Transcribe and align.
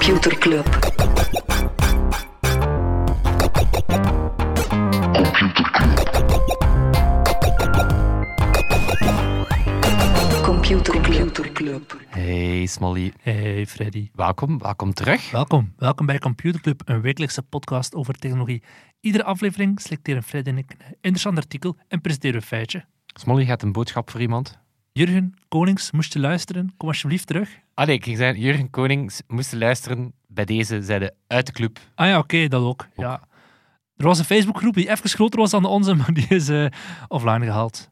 Computer 0.00 0.38
Club. 0.38 0.66
Computer 10.42 11.52
Club. 11.52 12.00
Hey 12.08 12.66
Smolly, 12.66 13.12
Hey 13.22 13.66
Freddy. 13.66 14.10
welkom, 14.14 14.58
welkom 14.58 14.92
terug. 14.92 15.30
Welkom. 15.30 15.72
Welkom 15.76 16.06
bij 16.06 16.18
Computer 16.18 16.60
Club, 16.60 16.82
een 16.84 17.00
wekelijkse 17.00 17.42
podcast 17.42 17.94
over 17.94 18.14
technologie. 18.14 18.62
Iedere 19.00 19.24
aflevering 19.24 19.80
selecteren 19.80 20.22
Freddy 20.22 20.50
en 20.50 20.58
ik 20.58 20.70
een 20.70 20.94
interessant 21.00 21.36
artikel 21.36 21.76
en 21.88 22.00
presenteren 22.00 22.36
we 22.36 22.42
een 22.42 22.48
feitje. 22.48 22.84
Smolly 23.06 23.44
gaat 23.44 23.62
een 23.62 23.72
boodschap 23.72 24.10
voor 24.10 24.20
iemand. 24.20 24.58
Jurgen 24.92 25.34
Konings, 25.48 25.90
moest 25.90 26.12
je 26.12 26.18
luisteren? 26.18 26.74
Kom 26.76 26.88
alsjeblieft 26.88 27.26
terug. 27.26 27.58
Ah 27.74 27.86
nee, 27.86 27.96
ik 27.96 28.04
ging 28.04 28.16
zeggen, 28.16 28.40
Jurgen 28.40 28.70
Konings 28.70 29.22
moest 29.26 29.52
luisteren. 29.52 30.12
Bij 30.26 30.44
deze 30.44 30.82
zeiden 30.82 31.14
uit 31.26 31.46
de 31.46 31.52
club. 31.52 31.78
Ah 31.94 32.06
ja, 32.06 32.18
oké, 32.18 32.48
dat 32.48 32.62
ook. 32.62 32.86
Ja. 32.96 33.20
Er 33.96 34.04
was 34.04 34.18
een 34.18 34.24
Facebookgroep 34.24 34.74
die 34.74 34.90
even 34.90 35.10
groter 35.10 35.40
was 35.40 35.50
dan 35.50 35.62
de 35.62 35.68
onze, 35.68 35.94
maar 36.00 36.12
die 36.12 36.26
is 36.28 36.48
eh, 36.48 36.66
offline 37.08 37.44
gehaald. 37.44 37.90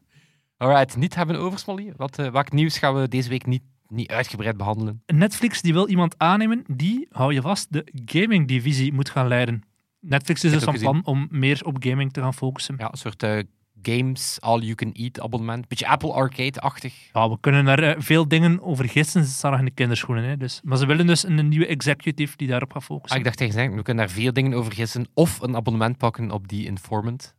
Alright, 0.57 0.97
niet 0.97 1.15
hebben 1.15 1.39
over 1.39 1.59
Smolly. 1.59 1.93
Wat, 1.97 2.19
eh, 2.19 2.31
welk 2.31 2.51
nieuws 2.51 2.77
gaan 2.77 2.95
we 2.95 3.07
deze 3.07 3.29
week 3.29 3.45
niet, 3.45 3.63
niet 3.87 4.11
uitgebreid 4.11 4.57
behandelen? 4.57 5.03
Netflix 5.05 5.61
die 5.61 5.73
wil 5.73 5.87
iemand 5.87 6.15
aannemen 6.17 6.63
die, 6.67 7.07
hou 7.11 7.33
je 7.33 7.41
vast, 7.41 7.73
de 7.73 7.87
gaming-divisie 8.05 8.93
moet 8.93 9.09
gaan 9.09 9.27
leiden. 9.27 9.63
Netflix 9.99 10.43
is 10.43 10.51
dus 10.51 10.63
van 10.63 10.77
plan 10.77 11.05
om 11.05 11.27
meer 11.31 11.61
op 11.63 11.75
gaming 11.79 12.13
te 12.13 12.21
gaan 12.21 12.33
focussen. 12.33 12.75
Ja, 12.77 12.91
een 12.91 12.97
soort 12.97 13.23
eh, 13.23 13.39
games 13.81 14.37
all-you-can-eat 14.41 15.19
abonnement. 15.21 15.67
Beetje 15.67 15.87
Apple 15.87 16.13
Arcade-achtig. 16.13 17.09
Ja, 17.13 17.29
we 17.29 17.37
kunnen 17.39 17.65
daar 17.65 17.79
eh, 17.83 17.95
veel 17.97 18.27
dingen 18.27 18.61
over 18.61 18.89
gissen. 18.89 19.25
Ze 19.25 19.31
staan 19.31 19.51
nog 19.51 19.59
in 19.59 19.65
de 19.65 19.71
kinderschoenen. 19.71 20.23
Hè, 20.23 20.37
dus. 20.37 20.61
Maar 20.63 20.77
ze 20.77 20.85
willen 20.85 21.07
dus 21.07 21.23
een 21.23 21.47
nieuwe 21.47 21.67
executive 21.67 22.37
die 22.37 22.47
daarop 22.47 22.71
gaat 22.71 22.81
Ah, 22.81 22.87
focussen. 22.87 23.17
ik 23.19 23.23
dacht 23.25 23.37
tegen 23.37 23.75
we 23.75 23.81
kunnen 23.81 24.05
daar 24.05 24.15
veel 24.15 24.33
dingen 24.33 24.53
over 24.53 24.73
gissen. 24.73 25.07
Of 25.13 25.41
een 25.41 25.55
abonnement 25.55 25.97
pakken 25.97 26.31
op 26.31 26.47
die 26.47 26.65
Informant. 26.65 27.35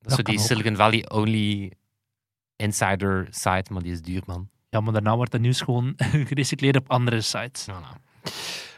Dat 0.00 0.10
is 0.10 0.16
zo 0.16 0.22
die 0.22 0.38
ook. 0.38 0.44
Silicon 0.44 0.76
Valley 0.76 1.10
only 1.10 1.72
insider 2.56 3.26
site, 3.30 3.72
maar 3.72 3.82
die 3.82 3.92
is 3.92 4.02
duur, 4.02 4.22
man. 4.26 4.48
Ja, 4.70 4.80
maar 4.80 4.92
daarna 4.92 5.16
wordt 5.16 5.32
dat 5.32 5.40
nieuws 5.40 5.60
gewoon 5.60 5.92
gerecycleerd 6.28 6.76
op 6.76 6.90
andere 6.90 7.20
sites. 7.20 7.66
Nou. 7.66 7.82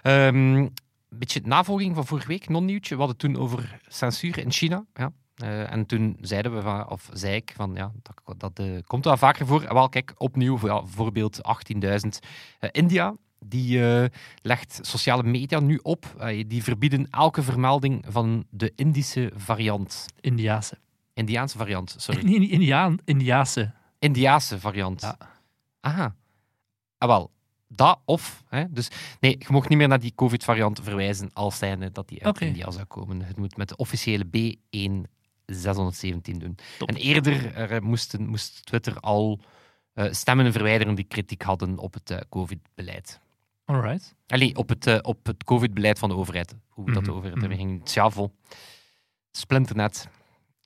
Ehm, 0.03 0.55
een 0.55 0.70
beetje 1.09 1.41
navolging 1.45 1.95
van 1.95 2.07
vorige 2.07 2.27
week, 2.27 2.48
non-nieuwtje. 2.48 2.95
We 2.95 3.01
hadden 3.01 3.17
toen 3.19 3.37
over 3.37 3.81
censuur 3.89 4.39
in 4.39 4.53
China. 4.53 4.85
Ja. 4.95 5.12
Eh, 5.35 5.73
en 5.73 5.87
toen 5.87 6.17
zeiden 6.21 6.55
we, 6.55 6.63
van, 6.63 6.89
of 6.89 7.09
zei 7.13 7.35
ik, 7.35 7.53
van 7.57 7.75
ja, 7.75 7.93
dat, 8.03 8.41
dat 8.41 8.59
eh, 8.59 8.79
komt 8.87 9.05
wel 9.05 9.17
vaker 9.17 9.47
voor. 9.47 9.75
Wel, 9.75 9.89
kijk, 9.89 10.15
opnieuw, 10.17 10.57
voor, 10.57 10.69
ja, 10.69 10.85
voorbeeld 10.85 11.41
18.000. 11.43 12.09
Eh, 12.59 12.69
India, 12.73 13.15
die 13.39 13.81
legt 14.43 14.79
sociale 14.83 15.23
media 15.23 15.61
nu 15.61 15.81
op. 15.83 16.27
Die 16.47 16.63
verbieden 16.63 17.11
elke 17.11 17.43
vermelding 17.43 18.05
van 18.09 18.45
de 18.51 18.73
Indische 18.77 19.33
variant. 19.35 20.07
Indiase. 20.21 20.79
Indiaanse 21.15 21.59
variant, 21.59 21.95
sorry. 21.98 22.25
Nee, 22.29 22.48
Indiaan, 22.48 22.98
Indiase. 23.05 23.73
Indiaanse 23.98 24.61
variant. 24.61 25.01
Ja. 25.01 25.17
Aha. 25.81 26.15
Ah, 26.98 27.09
wel. 27.09 27.31
Dat 27.69 28.01
of. 28.05 28.43
Hè? 28.48 28.65
Dus 28.71 28.89
nee, 29.21 29.37
je 29.39 29.47
mocht 29.48 29.69
niet 29.69 29.79
meer 29.79 29.89
naar 29.89 30.01
die 30.01 30.13
COVID-variant 30.15 30.81
verwijzen 30.83 31.31
als 31.33 31.59
zijnde 31.59 31.93
dat 31.93 32.09
die 32.09 32.25
uit. 32.25 32.41
India 32.41 32.71
zou 32.71 32.85
komen. 32.85 33.23
Het 33.23 33.37
moet 33.37 33.57
met 33.57 33.69
de 33.69 33.77
officiële 33.77 34.25
B1617 35.53 36.37
doen. 36.37 36.57
Top. 36.79 36.89
En 36.89 36.97
eerder 36.97 37.55
er, 37.55 37.83
moesten, 37.83 38.27
moest 38.27 38.67
Twitter 38.67 39.01
al 39.01 39.41
eh, 39.93 40.13
stemmen 40.13 40.53
verwijderen 40.53 40.95
die 40.95 41.05
kritiek 41.05 41.43
hadden 41.43 41.79
op 41.79 41.95
het 41.95 42.11
eh, 42.11 42.19
COVID-beleid. 42.29 43.21
Alright. 43.65 44.15
Allee, 44.27 44.57
op 44.57 44.69
het, 44.69 44.87
eh, 44.87 44.99
op 45.03 45.27
het 45.27 45.45
COVID-beleid 45.45 45.99
van 45.99 46.09
de 46.09 46.15
overheid. 46.15 46.55
Hoe 46.69 46.93
dat 46.93 47.05
de 47.05 47.11
Mhm, 47.11 47.19
overheid 47.19 47.49
mhm. 47.49 47.55
ging. 47.55 47.83
Splinternet 49.31 50.09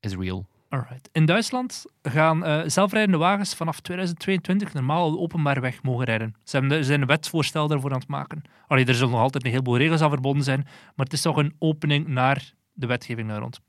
is 0.00 0.15
real. 0.15 0.47
Alright. 0.69 1.09
In 1.12 1.27
Duitsland 1.27 1.84
gaan 2.03 2.45
eh, 2.45 2.60
zelfrijdende 2.66 3.19
wagens 3.19 3.55
vanaf 3.55 3.81
2022 3.81 4.72
normaal 4.72 5.06
op 5.06 5.12
de 5.12 5.19
openbare 5.19 5.60
weg 5.60 5.83
mogen 5.83 6.05
rijden. 6.05 6.34
Ze, 6.45 6.56
hebben, 6.56 6.78
er 6.78 6.84
zijn 6.84 7.00
een 7.00 7.06
wetsvoorstel 7.06 7.69
daarvoor 7.69 7.93
aan 7.93 7.99
het 7.99 8.09
maken. 8.09 8.43
Allee, 8.66 8.84
er 8.84 8.95
zullen 8.95 9.10
nog 9.10 9.21
altijd 9.21 9.45
een 9.45 9.50
heleboel 9.50 9.77
regels 9.77 10.00
aan 10.00 10.10
verbonden 10.10 10.45
zijn, 10.45 10.60
maar 10.65 11.05
het 11.06 11.12
is 11.12 11.22
toch 11.22 11.37
een 11.37 11.55
opening 11.59 12.06
naar 12.06 12.53
de 12.72 12.87
wetgeving 12.87 13.28
daar 13.28 13.41
rond. 13.41 13.60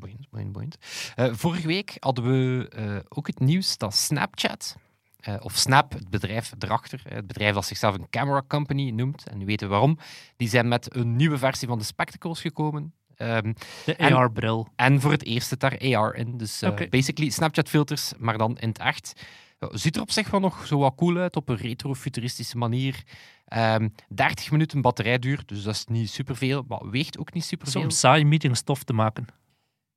Boeiend, 0.00 0.30
boeiend, 0.30 0.52
boeiend. 0.52 0.76
Eh, 1.14 1.28
vorige 1.32 1.66
week 1.66 1.96
hadden 1.98 2.24
we 2.24 2.68
eh, 2.68 2.96
ook 3.08 3.26
het 3.26 3.38
nieuws 3.38 3.78
dat 3.78 3.94
Snapchat, 3.94 4.76
eh, 5.20 5.34
of 5.40 5.56
Snap, 5.56 5.92
het 5.92 6.10
bedrijf 6.10 6.52
erachter, 6.58 7.02
het 7.08 7.26
bedrijf 7.26 7.54
dat 7.54 7.64
zichzelf 7.64 7.94
een 7.94 8.10
camera 8.10 8.42
company 8.48 8.90
noemt, 8.90 9.28
en 9.28 9.38
nu 9.38 9.44
weten 9.44 9.66
we 9.66 9.72
waarom, 9.72 9.98
die 10.36 10.48
zijn 10.48 10.68
met 10.68 10.96
een 10.96 11.16
nieuwe 11.16 11.38
versie 11.38 11.68
van 11.68 11.78
de 11.78 11.84
Spectacles 11.84 12.40
gekomen. 12.40 12.92
Ehm, 13.16 13.52
De 13.84 13.98
AR-bril. 13.98 14.68
en 14.76 15.00
voor 15.00 15.10
het 15.10 15.24
eerst 15.24 15.48
zit 15.48 15.60
daar 15.60 15.78
AR 15.78 16.14
in. 16.14 16.36
Dus 16.36 16.62
basically 16.90 17.30
Snapchat-filters, 17.30 18.12
maar 18.18 18.38
dan 18.38 18.58
in 18.58 18.68
het 18.68 18.78
echt. 18.78 19.22
Ziet 19.70 19.96
er 19.96 20.02
op 20.02 20.10
zich 20.10 20.30
wel 20.30 20.40
nog 20.40 20.66
zo 20.66 20.78
wat 20.78 20.94
cool 20.94 21.16
uit, 21.16 21.36
op 21.36 21.48
een 21.48 21.56
retro-futuristische 21.56 22.58
manier. 22.58 23.02
Ehm 23.44 23.88
30 24.08 24.50
minuten 24.50 24.80
batterijduur, 24.80 25.42
dus 25.46 25.62
dat 25.62 25.74
is 25.74 25.84
niet 25.86 26.10
superveel, 26.10 26.64
maar 26.68 26.90
weegt 26.90 27.18
ook 27.18 27.32
niet 27.32 27.44
superveel. 27.44 27.82
Om 27.82 27.90
saai 27.90 28.24
meetingstof 28.24 28.84
te 28.84 28.92
maken. 28.92 29.26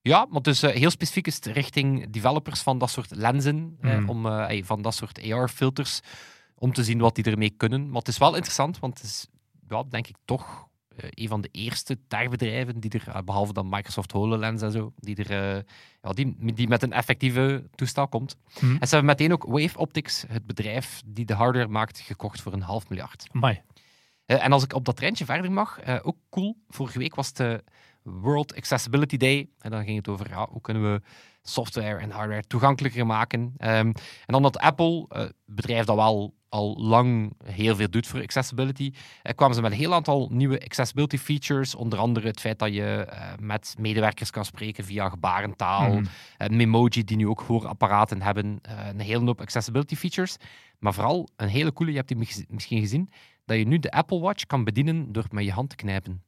Ja, 0.03 0.27
maar 0.29 0.41
dus 0.41 0.63
eh, 0.63 0.75
heel 0.75 0.89
specifiek 0.89 1.27
is 1.27 1.35
het 1.35 1.45
richting 1.45 2.09
developers 2.09 2.61
van 2.61 2.77
dat 2.77 2.89
soort 2.89 3.15
lenzen, 3.15 3.77
eh, 3.81 3.97
Mm. 3.97 4.09
om, 4.09 4.25
eh, 4.25 4.63
van 4.63 4.81
dat 4.81 4.95
soort 4.95 5.31
AR-filters, 5.31 5.99
om 6.55 6.73
te 6.73 6.83
zien 6.83 6.99
wat 6.99 7.15
die 7.15 7.23
ermee 7.23 7.49
kunnen. 7.49 7.87
Maar 7.87 7.99
het 7.99 8.07
is 8.07 8.17
wel 8.17 8.33
interessant, 8.35 8.79
want 8.79 8.97
het 8.97 9.07
is, 9.07 9.27
ja, 9.69 9.83
denk 9.89 10.07
ik, 10.07 10.15
toch 10.25 10.67
een 10.95 11.27
van 11.27 11.41
de 11.41 11.49
eerste 11.51 11.97
techbedrijven 12.07 12.79
die 12.79 12.91
er, 12.91 13.07
eh, 13.07 13.21
behalve 13.21 13.53
dan 13.53 13.69
Microsoft 13.69 14.11
HoloLens 14.11 14.61
en 14.61 14.71
zo, 14.71 14.93
die, 14.95 15.15
er, 15.23 15.63
ja, 16.01 16.11
die, 16.13 16.53
die 16.53 16.67
met 16.67 16.83
een 16.83 16.93
effectieve 16.93 17.69
toestel 17.75 18.07
komt. 18.07 18.35
Hm. 18.59 18.65
En 18.65 18.87
ze 18.87 18.95
hebben 18.95 19.05
meteen 19.05 19.33
ook 19.33 19.43
Wave 19.43 19.77
Optics, 19.77 20.25
het 20.27 20.45
bedrijf 20.45 21.01
die 21.05 21.25
de 21.25 21.33
hardware 21.33 21.67
maakt, 21.67 21.99
gekocht 21.99 22.41
voor 22.41 22.53
een 22.53 22.61
half 22.61 22.89
miljard. 22.89 23.27
Amai. 23.31 23.61
En 24.25 24.51
als 24.51 24.63
ik 24.63 24.73
op 24.73 24.85
dat 24.85 24.95
treintje 24.95 25.25
verder 25.25 25.51
mag, 25.51 25.79
ook 26.03 26.17
cool. 26.29 26.57
Vorige 26.69 26.99
week 26.99 27.15
was 27.15 27.31
eh, 27.31 27.53
World 28.03 28.55
Accessibility 28.55 29.17
Day. 29.17 29.49
En 29.59 29.71
dan 29.71 29.83
ging 29.83 29.97
het 29.97 30.07
over 30.07 30.29
ja, 30.29 30.47
hoe 30.51 30.61
kunnen 30.61 30.93
we 30.93 31.01
software 31.41 31.97
en 31.97 32.11
hardware 32.11 32.43
toegankelijker 32.47 33.05
maken. 33.05 33.53
Ehm, 33.57 33.87
en 33.87 33.93
dan 34.25 34.41
dat 34.41 34.57
Apple, 34.57 35.05
eh, 35.09 35.25
bedrijf 35.45 35.85
dat 35.85 35.95
wel 35.95 36.33
al 36.49 36.77
lang 36.77 37.33
heel 37.45 37.75
veel 37.75 37.89
doet 37.89 38.07
voor 38.07 38.21
accessibility, 38.21 38.93
eh, 39.21 39.35
kwamen 39.35 39.55
ze 39.55 39.61
met 39.61 39.71
een 39.71 39.77
heel 39.77 39.93
aantal 39.93 40.29
nieuwe 40.31 40.59
accessibility 40.63 41.17
features. 41.17 41.75
Onder 41.75 41.99
andere 41.99 42.27
het 42.27 42.39
feit 42.39 42.59
dat 42.59 42.73
je 42.73 43.05
eh, 43.09 43.31
met 43.39 43.75
medewerkers 43.79 44.29
kan 44.29 44.45
spreken 44.45 44.83
via 44.85 45.09
gebarentaal. 45.09 45.93
Mhm. 45.93 46.05
Een 46.37 46.55
Memoji 46.55 47.03
die 47.03 47.17
nu 47.17 47.27
ook 47.27 47.41
hoorapparaten 47.41 48.21
hebben. 48.21 48.59
een 48.87 48.99
hele 48.99 49.25
hoop 49.25 49.41
accessibility 49.41 49.95
features. 49.95 50.37
Maar 50.79 50.93
vooral 50.93 51.27
een 51.35 51.47
hele 51.47 51.73
coole, 51.73 51.91
je 51.91 51.97
hebt 51.97 52.09
die 52.09 52.17
mis- 52.17 52.45
misschien 52.47 52.79
gezien, 52.79 53.09
dat 53.45 53.57
je 53.57 53.65
nu 53.67 53.79
de 53.79 53.91
Apple 53.91 54.19
Watch 54.19 54.45
kan 54.45 54.63
bedienen 54.63 55.11
door 55.11 55.25
met 55.31 55.43
je 55.45 55.51
hand 55.51 55.69
te 55.69 55.75
knijpen. 55.75 56.23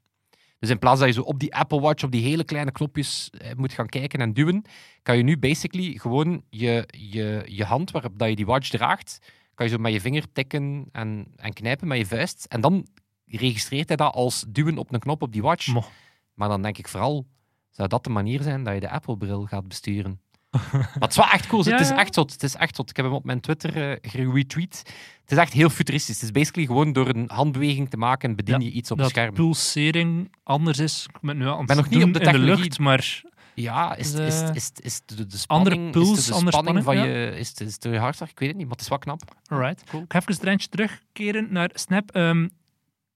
Dus 0.59 0.69
in 0.69 0.79
plaats 0.79 0.99
dat 0.99 1.07
je 1.07 1.13
zo 1.13 1.21
op 1.21 1.39
die 1.39 1.55
Apple 1.55 1.79
Watch 1.79 2.03
op 2.03 2.11
die 2.11 2.23
hele 2.23 2.43
kleine 2.43 2.71
knopjes 2.71 3.29
eh, 3.29 3.51
moet 3.55 3.73
gaan 3.73 3.87
kijken 3.87 4.19
en 4.19 4.33
duwen, 4.33 4.61
kan 5.01 5.17
je 5.17 5.23
nu 5.23 5.37
basically 5.37 5.97
gewoon 5.97 6.43
je, 6.49 6.87
je, 6.87 7.43
je 7.45 7.63
hand 7.63 7.91
waarop 7.91 8.19
dat 8.19 8.29
je 8.29 8.35
die 8.35 8.45
watch 8.45 8.69
draagt, 8.69 9.19
kan 9.53 9.65
je 9.65 9.71
zo 9.71 9.77
met 9.77 9.93
je 9.93 10.01
vinger 10.01 10.31
tikken 10.31 10.89
en, 10.91 11.27
en 11.35 11.53
knijpen 11.53 11.87
met 11.87 11.97
je 11.97 12.05
vuist. 12.05 12.45
En 12.45 12.61
dan 12.61 12.87
registreert 13.25 13.87
hij 13.87 13.97
dat 13.97 14.13
als 14.13 14.45
duwen 14.47 14.77
op 14.77 14.93
een 14.93 14.99
knop 14.99 15.21
op 15.21 15.31
die 15.31 15.41
watch. 15.41 15.67
Mo. 15.67 15.83
Maar 16.33 16.49
dan 16.49 16.61
denk 16.61 16.77
ik 16.77 16.87
vooral, 16.87 17.25
zou 17.69 17.87
dat 17.87 18.03
de 18.03 18.09
manier 18.09 18.41
zijn 18.41 18.63
dat 18.63 18.73
je 18.73 18.79
de 18.79 18.89
Apple-bril 18.89 19.45
gaat 19.45 19.67
besturen? 19.67 20.19
Maar 20.71 20.91
het 20.99 21.09
is 21.11 21.15
wel 21.17 21.29
echt 21.29 21.47
cool. 21.47 21.63
Ja, 21.65 21.71
Het 21.71 21.81
is 21.81 21.89
echt 21.89 22.13
zot. 22.13 22.31
Het 22.31 22.43
is 22.43 22.55
echt 22.55 22.75
zot. 22.75 22.89
Ik 22.89 22.95
heb 22.95 23.05
hem 23.05 23.13
op 23.15 23.23
mijn 23.25 23.39
Twitter 23.39 23.91
eh 23.91 24.11
geretweet. 24.11 24.83
Het 25.21 25.31
is 25.31 25.37
echt 25.37 25.53
heel 25.53 25.69
futuristisch. 25.69 26.15
Het 26.15 26.23
is 26.23 26.31
basically 26.31 26.67
gewoon 26.67 26.93
door 26.93 27.07
een 27.09 27.29
handbeweging 27.33 27.89
te 27.89 27.97
maken, 27.97 28.35
bedien 28.35 28.61
je 28.61 28.71
iets 28.71 28.91
op 28.91 28.97
het 28.97 29.05
dat 29.05 29.15
scherm. 29.15 29.33
pulsering 29.33 30.31
anders 30.43 30.79
is. 30.79 31.05
Ik 31.13 31.19
ben 31.21 31.37
nu 31.37 31.47
aan 31.47 31.65
ben 31.65 31.75
nog 31.75 31.89
niet 31.89 32.03
op 32.03 32.13
de 32.13 32.19
in 32.19 32.25
de 32.25 32.31
technologie. 32.31 32.63
lucht, 32.63 32.79
maar 32.79 33.21
Ja, 33.53 33.95
is, 33.95 34.13
is, 34.13 34.41
eh, 34.41 34.49
is, 34.55 34.71
is 34.81 35.01
de, 35.05 35.15
de 35.15 35.37
andere 35.47 35.75
spanning, 35.75 35.91
puls, 35.91 36.09
is 36.17 36.25
de, 36.25 36.31
de 36.43 36.51
spanning 36.51 36.83
van 36.83 36.93
spanning, 36.95 37.17
je... 37.33 37.37
Is, 37.39 37.49
het- 37.49 37.59
is 37.61 37.77
je 37.79 37.97
hartslag? 37.99 38.29
Ik 38.29 38.39
weet 38.39 38.47
het 38.49 38.57
niet, 38.57 38.65
maar 38.67 38.75
het 38.75 38.83
is 38.83 38.89
wel 38.89 38.97
knap. 38.99 39.21
Alright. 39.47 39.83
Cool. 39.89 40.03
Ik 40.03 40.11
ga 40.11 40.19
even 40.19 40.49
het 40.49 40.71
terugkeren 40.71 41.47
naar 41.51 41.69
Snap. 41.73 42.11
Ehm, 42.11 42.47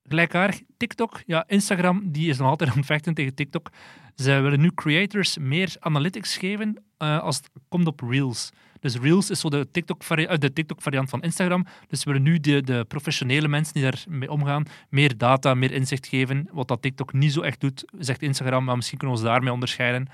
gelijkaardig, 0.09 0.61
TikTok. 0.77 1.21
Ja, 1.25 1.43
Instagram 1.47 2.11
die 2.11 2.29
is 2.29 2.37
nog 2.37 2.47
altijd 2.47 2.69
aan 2.71 2.77
het 2.77 2.85
vechten 2.85 3.13
tegen 3.13 3.35
TikTok. 3.35 3.69
Ze 4.15 4.39
willen 4.39 4.59
nu 4.59 4.71
creators 4.73 5.37
meer 5.37 5.75
analytics 5.79 6.37
geven 6.37 6.83
eh, 6.97 7.19
als 7.19 7.37
het 7.37 7.49
komt 7.69 7.87
op 7.87 7.99
Reels. 7.99 8.49
Dus 8.79 8.95
Reels 8.95 9.29
is 9.29 9.39
zo 9.39 9.49
de 9.49 9.71
TikTok-variant 9.71 10.41
de 10.41 10.53
TikTok 10.53 10.81
variant 10.81 11.09
van 11.09 11.21
Instagram. 11.21 11.65
Dus 11.87 12.03
we 12.03 12.11
willen 12.11 12.27
nu 12.27 12.39
de, 12.39 12.61
de 12.61 12.85
professionele 12.87 13.47
mensen 13.47 13.73
die 13.73 13.83
daarmee 13.83 14.31
omgaan 14.31 14.65
meer 14.89 15.17
data, 15.17 15.53
meer 15.53 15.71
inzicht 15.71 16.07
geven. 16.07 16.49
Wat 16.51 16.67
dat 16.67 16.81
TikTok 16.81 17.13
niet 17.13 17.33
zo 17.33 17.41
echt 17.41 17.59
doet, 17.61 17.85
zegt 17.97 18.21
Instagram. 18.21 18.63
Maar 18.63 18.75
misschien 18.75 18.97
kunnen 18.97 19.15
we 19.15 19.21
ons 19.21 19.31
daarmee 19.31 19.53
onderscheiden 19.53 20.07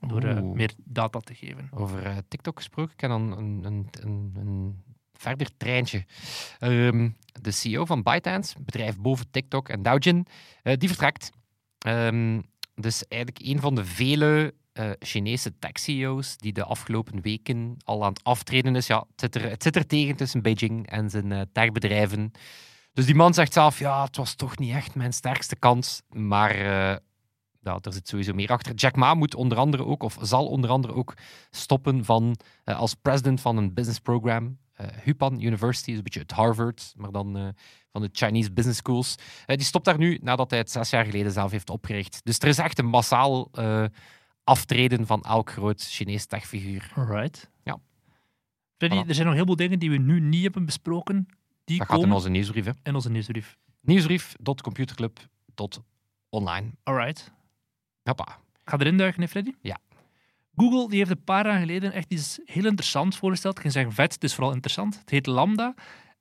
door 0.00 0.22
eh, 0.22 0.40
meer 0.40 0.72
data 0.84 1.18
te 1.18 1.34
geven. 1.34 1.68
Over 1.70 2.02
eh, 2.02 2.16
TikTok 2.28 2.56
gesproken, 2.56 2.92
ik 2.92 3.00
heb 3.00 3.10
dan 3.10 3.38
een, 3.38 3.60
een, 3.64 3.88
een, 4.00 4.32
een 4.36 4.82
verder 5.16 5.56
treintje. 5.56 6.04
Ehm, 6.58 7.08
de 7.40 7.50
CEO 7.50 7.84
van 7.84 8.02
ByteDance, 8.02 8.54
bedrijf 8.60 8.98
boven 8.98 9.30
TikTok 9.30 9.68
en 9.68 9.82
Doujin, 9.82 10.26
eh, 10.62 10.76
die 10.76 10.88
vertrekt. 10.88 11.30
Ehm, 11.78 12.40
dus 12.74 13.06
eigenlijk 13.08 13.46
een 13.46 13.60
van 13.60 13.74
de 13.74 13.84
vele 13.84 14.54
eh, 14.72 14.90
Chinese 14.98 15.58
tech-CEO's 15.58 16.36
die 16.36 16.52
de 16.52 16.64
afgelopen 16.64 17.20
weken 17.20 17.76
al 17.84 18.04
aan 18.04 18.12
het 18.12 18.24
aftreden 18.24 18.76
is. 18.76 18.86
Ja, 18.86 19.06
het 19.16 19.62
zit 19.62 19.76
er, 19.76 19.86
tegen 19.86 20.16
tussen 20.16 20.42
Beijing 20.42 20.90
en 20.90 21.10
zijn 21.10 21.32
eh, 21.32 21.40
techbedrijven. 21.52 22.32
Dus 22.92 23.06
die 23.06 23.14
man 23.14 23.34
zegt 23.34 23.52
zelf, 23.52 23.78
ja, 23.78 24.04
het 24.04 24.16
was 24.16 24.34
toch 24.34 24.58
niet 24.58 24.74
echt 24.74 24.94
mijn 24.94 25.12
sterkste 25.12 25.56
kans. 25.56 26.02
Maar 26.08 26.56
ja, 27.60 27.78
er 27.80 27.92
zit 27.92 28.08
sowieso 28.08 28.34
meer 28.34 28.50
achter. 28.50 28.74
Jack 28.74 28.96
Ma 28.96 29.14
moet 29.14 29.34
onder 29.34 29.58
andere 29.58 29.84
ook, 29.84 30.02
of 30.02 30.18
zal 30.20 30.46
onder 30.46 30.70
andere 30.70 30.94
ook 30.94 31.14
stoppen 31.50 32.04
van, 32.04 32.36
als 32.64 32.94
president 32.94 33.40
van 33.40 33.56
een 33.56 33.74
business 33.74 33.98
program. 33.98 34.58
Eh, 34.76 34.86
Hupan 35.02 35.40
University 35.42 35.90
is 35.90 35.96
een 35.96 36.02
beetje 36.02 36.20
het 36.20 36.30
Harvard, 36.30 36.92
maar 36.96 37.12
dan 37.12 37.36
eh, 37.36 37.48
van 37.92 38.02
de 38.02 38.08
Chinese 38.12 38.52
Business 38.52 38.78
Schools. 38.78 39.14
Eh, 39.46 39.56
die 39.56 39.66
stopt 39.66 39.84
daar 39.84 39.98
nu 39.98 40.18
nadat 40.22 40.50
hij 40.50 40.58
het 40.58 40.70
zes 40.70 40.90
jaar 40.90 41.04
geleden 41.04 41.32
zelf 41.32 41.50
heeft 41.50 41.70
opgericht. 41.70 42.20
Dus 42.24 42.38
er 42.38 42.48
is 42.48 42.58
echt 42.58 42.78
een 42.78 42.86
massaal 42.86 43.50
aftreden 44.44 45.06
van 45.06 45.22
elk 45.22 45.50
groot 45.50 45.82
Chinees 45.82 46.26
techfiguur. 46.26 46.92
Alright. 46.94 47.50
Ja. 47.62 47.78
Freddy, 48.76 48.96
Voilà. 49.04 49.08
er 49.08 49.14
zijn 49.14 49.26
nog 49.26 49.36
heel 49.36 49.46
veel 49.46 49.56
dingen 49.56 49.78
die 49.78 49.90
we 49.90 49.96
nu 49.96 50.20
niet 50.20 50.42
hebben 50.42 50.64
besproken. 50.64 51.26
Die 51.64 51.78
Dat 51.78 51.86
gaat 51.86 51.94
komen 51.96 52.10
in 52.10 52.16
onze 52.16 52.28
nieuwsbrief. 52.28 52.64
hè. 52.64 52.70
in 52.82 52.94
onze 52.94 53.10
nieuwsbrief. 53.10 53.56
Nieuwsbrief.computerclub.online. 53.80 56.70
Alright. 56.82 57.32
Hoppa. 58.02 58.38
Ga 58.64 58.78
erin 58.78 58.96
duiken, 58.96 59.22
hè, 59.22 59.28
Freddy? 59.28 59.52
Ja. 59.60 59.78
Google 60.56 60.88
die 60.88 60.98
heeft 60.98 61.10
een 61.10 61.24
paar 61.24 61.46
jaar 61.46 61.58
geleden 61.60 61.92
echt 61.92 62.12
iets 62.12 62.40
heel 62.44 62.64
interessants 62.66 63.16
voorgesteld. 63.18 63.54
Ik 63.54 63.60
ging 63.60 63.72
zeggen 63.72 63.92
vet, 63.92 64.12
het 64.14 64.24
is 64.24 64.34
vooral 64.34 64.52
interessant. 64.52 64.98
Het 64.98 65.10
heet 65.10 65.26
Lambda. 65.26 65.74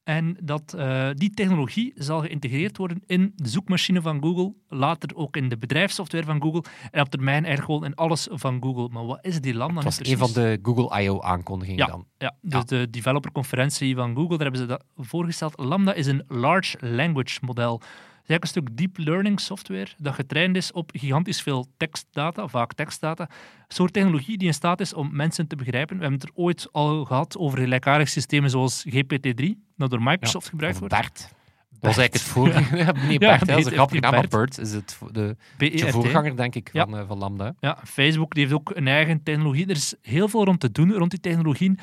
En 0.04 0.38
dat, 0.44 0.74
eh, 0.74 1.10
die 1.14 1.30
technologie 1.30 1.94
zal 1.96 2.22
geïntegreerd 2.22 2.78
worden 2.78 3.02
in 3.06 3.34
de 3.36 3.50
zoekmachine 3.50 4.02
van 4.02 4.22
Google, 4.22 4.54
later 4.70 5.16
ook 5.16 5.38
in 5.38 5.50
de 5.50 5.58
bedrijfssoftware 5.58 6.26
van 6.26 6.42
Google 6.42 6.64
en 6.92 7.02
op 7.02 7.10
termijn 7.10 7.46
eigenlijk 7.46 7.66
gewoon 7.66 7.86
in 7.86 7.96
alles 7.96 8.28
van 8.32 8.62
Google. 8.64 8.90
Maar 8.92 9.06
wat 9.06 9.20
is 9.26 9.42
die 9.42 9.54
Lambda 9.54 9.82
Dat 9.82 9.84
was 9.84 10.08
een 10.10 10.18
van 10.18 10.32
de 10.34 10.60
Google 10.62 11.02
I.O. 11.02 11.22
aankondigingen 11.22 11.88
dan. 11.88 12.06
Ja, 12.18 12.36
dus 12.42 12.54
Ja. 12.54 12.64
de 12.66 12.90
developerconferentie 12.90 13.96
van 13.96 14.16
Google, 14.16 14.38
daar 14.38 14.48
hebben 14.52 14.62
ze 14.62 14.66
dat 14.66 14.84
voorgesteld. 14.96 15.60
Lambda 15.60 15.94
is 15.94 16.08
een 16.08 16.24
large 16.28 16.78
language 16.80 17.40
model. 17.42 17.82
Is 18.26 18.32
eigenlijk 18.32 18.68
een 18.68 18.76
stuk 18.76 18.78
deep 18.96 19.08
learning 19.08 19.40
software 19.40 19.88
dat 19.98 20.14
getraind 20.14 20.56
is 20.56 20.72
op 20.72 20.90
gigantisch 20.94 21.42
veel 21.42 21.68
tekstdata, 21.78 22.48
vaak 22.48 22.74
tekstdata. 22.74 23.24
Een 23.24 23.76
soort 23.76 23.94
technologie 23.94 24.38
die 24.38 24.48
in 24.48 24.54
staat 24.54 24.80
is 24.80 24.94
om 24.94 25.10
mensen 25.16 25.48
te 25.48 25.56
begrijpen. 25.56 25.96
We 25.96 26.02
hebben 26.02 26.20
het 26.20 26.30
er 26.30 26.36
ooit 26.44 26.68
al 26.72 27.06
gehad 27.06 27.38
over 27.38 27.60
gelijkaardige 27.60 28.12
systemen 28.12 28.50
zoals 28.50 28.86
GPT-3, 28.90 29.46
dat 29.78 29.90
door 29.90 30.02
Microsoft 30.04 30.50
gebruikt 30.50 30.80
wordt. 30.80 30.94
Bert. 30.94 31.34
Dat 31.80 31.96
was 31.96 31.98
eigenlijk 31.98 32.14
het 32.14 32.22
vorige. 32.22 32.76
Ja, 32.86 32.92
nee, 33.08 33.18
Bert, 33.18 33.40
dat 33.40 33.50
is 33.50 33.56
heet 33.56 33.66
een 33.66 33.72
grappige 33.72 34.02
naam. 34.02 34.12
Bert. 34.12 34.32
maar 34.32 34.40
Bert 34.42 34.58
is 34.58 34.72
het, 34.72 34.98
de, 35.12 35.12
de 35.12 35.36
BERT. 35.58 35.90
voorganger, 35.92 36.36
denk 36.36 36.56
ik, 36.56 36.70
Ja. 36.74 36.84
van, 36.86 36.98
eh, 36.98 37.08
van 37.08 37.18
Lambda. 37.18 37.54
Ja, 37.60 37.78
Facebook 37.84 38.34
die 38.34 38.44
heeft 38.44 38.56
ook 38.56 38.72
een 38.76 38.88
eigen 38.88 39.24
technologie. 39.24 39.66
Er 39.66 39.76
is 39.76 39.96
heel 40.02 40.28
veel 40.28 40.46
rond 40.46 40.60
te 40.60 40.72
doen 40.72 40.92
rond 40.94 41.12
die 41.12 41.20
technologieën. 41.20 41.80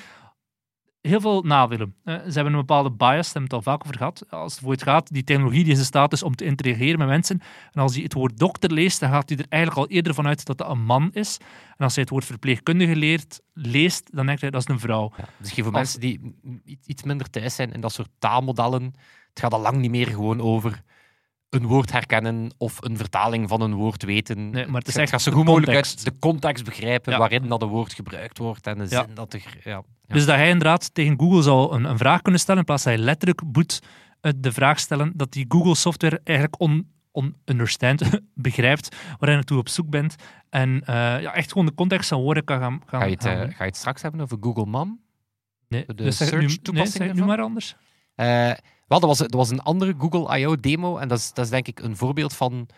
Heel 1.03 1.21
veel 1.21 1.43
nadelen. 1.43 1.95
Eh, 2.05 2.15
ze 2.15 2.33
hebben 2.33 2.53
een 2.53 2.59
bepaalde 2.59 2.91
bias, 2.91 3.33
daar 3.33 3.33
hebben 3.33 3.43
we 3.43 3.43
het 3.43 3.53
al 3.53 3.63
vaak 3.63 3.83
over 3.85 3.97
gehad. 3.97 4.25
Als 4.31 4.53
het 4.53 4.63
voor 4.63 4.73
het 4.73 4.83
gaat, 4.83 5.13
die 5.13 5.25
technologie 5.25 5.65
die 5.65 5.77
in 5.77 5.85
staat 5.85 6.13
is 6.13 6.23
om 6.23 6.35
te 6.35 6.45
interageren 6.45 6.99
met 6.99 7.09
mensen. 7.09 7.41
En 7.73 7.81
als 7.83 7.95
hij 7.95 8.03
het 8.03 8.13
woord 8.13 8.39
dokter 8.39 8.73
leest, 8.73 9.01
dan 9.01 9.11
gaat 9.11 9.29
hij 9.29 9.39
er 9.39 9.47
eigenlijk 9.49 9.83
al 9.83 9.97
eerder 9.97 10.15
vanuit 10.15 10.45
dat 10.45 10.59
dat 10.59 10.69
een 10.71 10.85
man 10.85 11.11
is. 11.13 11.39
En 11.77 11.85
als 11.85 11.95
hij 11.95 12.03
het 12.03 12.13
woord 12.13 12.25
verpleegkundige 12.25 12.97
leert, 12.97 13.41
leest, 13.53 14.11
dan 14.17 14.27
denkt 14.27 14.41
hij 14.41 14.51
dat 14.51 14.61
is 14.61 14.69
een 14.69 14.81
vrouw. 14.81 15.13
Ja. 15.17 15.25
Dus 15.39 15.53
voor 15.53 15.65
Als- 15.65 15.73
mensen 15.73 16.01
die 16.01 16.35
iets 16.87 17.03
minder 17.03 17.31
thuis 17.31 17.55
zijn 17.55 17.73
in 17.73 17.81
dat 17.81 17.93
soort 17.93 18.11
taalmodellen, 18.19 18.83
het 19.29 19.41
gaat 19.41 19.53
al 19.53 19.61
lang 19.61 19.77
niet 19.77 19.91
meer 19.91 20.07
gewoon 20.07 20.41
over 20.41 20.83
een 21.53 21.67
woord 21.67 21.93
herkennen 21.93 22.55
of 22.59 22.77
een 22.85 22.97
vertaling 22.97 23.49
van 23.49 23.61
een 23.61 23.75
woord 23.75 24.03
weten. 24.03 24.51
Nee, 24.51 24.67
maar 24.67 24.79
het 24.81 24.89
is 24.89 24.93
gaat- 24.95 25.03
echt 25.03 25.11
gaat 25.13 25.23
zo 25.23 25.33
goed 25.33 25.45
mogelijk 25.45 25.73
uit 25.73 26.05
de 26.05 26.19
context 26.19 26.65
begrijpen 26.65 27.13
Ja. 27.13 27.19
waarin 27.19 27.49
dat 27.49 27.63
een 27.63 27.69
woord 27.69 27.93
gebruikt 27.93 28.39
wordt 28.39 28.67
en 28.67 28.79
de 28.79 28.87
Ja. 28.89 29.05
zin 29.07 29.15
dat 29.15 29.33
er... 29.33 29.43
Ja. 29.65 29.83
Dus 30.07 30.25
dat 30.27 30.37
hij 30.37 30.49
inderdaad 30.49 30.95
tegen 30.95 31.19
Google 31.21 31.43
zou 31.43 31.75
een, 31.75 31.85
een 31.85 31.99
vraag 31.99 32.23
kunnen 32.23 32.41
stellen, 32.41 32.61
in 32.61 32.67
plaats 32.67 32.83
dat 32.83 32.95
hij 32.95 33.03
letterlijk 33.03 33.43
moet 33.53 33.81
eh, 34.21 34.33
de 34.37 34.53
vraag 34.53 34.79
stellen 34.81 35.13
dat 35.17 35.33
die 35.33 35.45
Google-software 35.49 36.21
eigenlijk 36.25 36.61
on, 36.61 36.91
on 37.11 37.37
understand, 37.45 38.03
begrijpt, 38.35 38.97
waar 39.19 39.29
je 39.29 39.35
naartoe 39.35 39.59
op 39.59 39.69
zoek 39.69 39.91
bent. 39.91 40.15
En 40.51 40.83
eh, 40.85 40.95
ja, 40.95 41.35
echt 41.35 41.53
gewoon 41.53 41.67
de 41.67 41.75
context 41.75 42.09
van 42.09 42.21
woorden 42.21 42.45
kan 42.45 42.59
gaan... 42.61 42.81
gaan 42.87 43.01
Ga, 43.01 43.07
je 43.07 43.13
het, 43.13 43.23
gaan- 43.25 43.33
eh, 43.37 43.41
ga 43.49 43.65
je 43.65 43.71
het 43.71 43.77
straks 43.77 44.03
hebben 44.03 44.21
over 44.21 44.37
Google 44.41 44.67
Mom? 44.67 45.01
nee, 45.69 45.85
de 45.87 45.95
dus 45.95 46.21
nu, 46.21 46.27
nee, 46.27 46.29
search-toepassing 46.41 47.05
zeg 47.05 47.15
nu 47.15 47.25
maar 47.25 47.41
anders. 47.41 47.77
Eh, 48.15 48.53
wel, 48.87 49.01
dat 49.01 49.19
was, 49.19 49.23
was 49.27 49.51
een 49.51 49.63
andere 49.63 49.95
Google 49.99 50.39
I.O. 50.39 50.57
demo. 50.57 50.97
En 50.97 51.09
dat 51.09 51.19
is, 51.19 51.33
dat 51.33 51.45
is 51.45 51.51
denk 51.51 51.69
ik 51.69 51.81
een 51.81 51.97
voorbeeld 51.97 52.35
van 52.35 52.69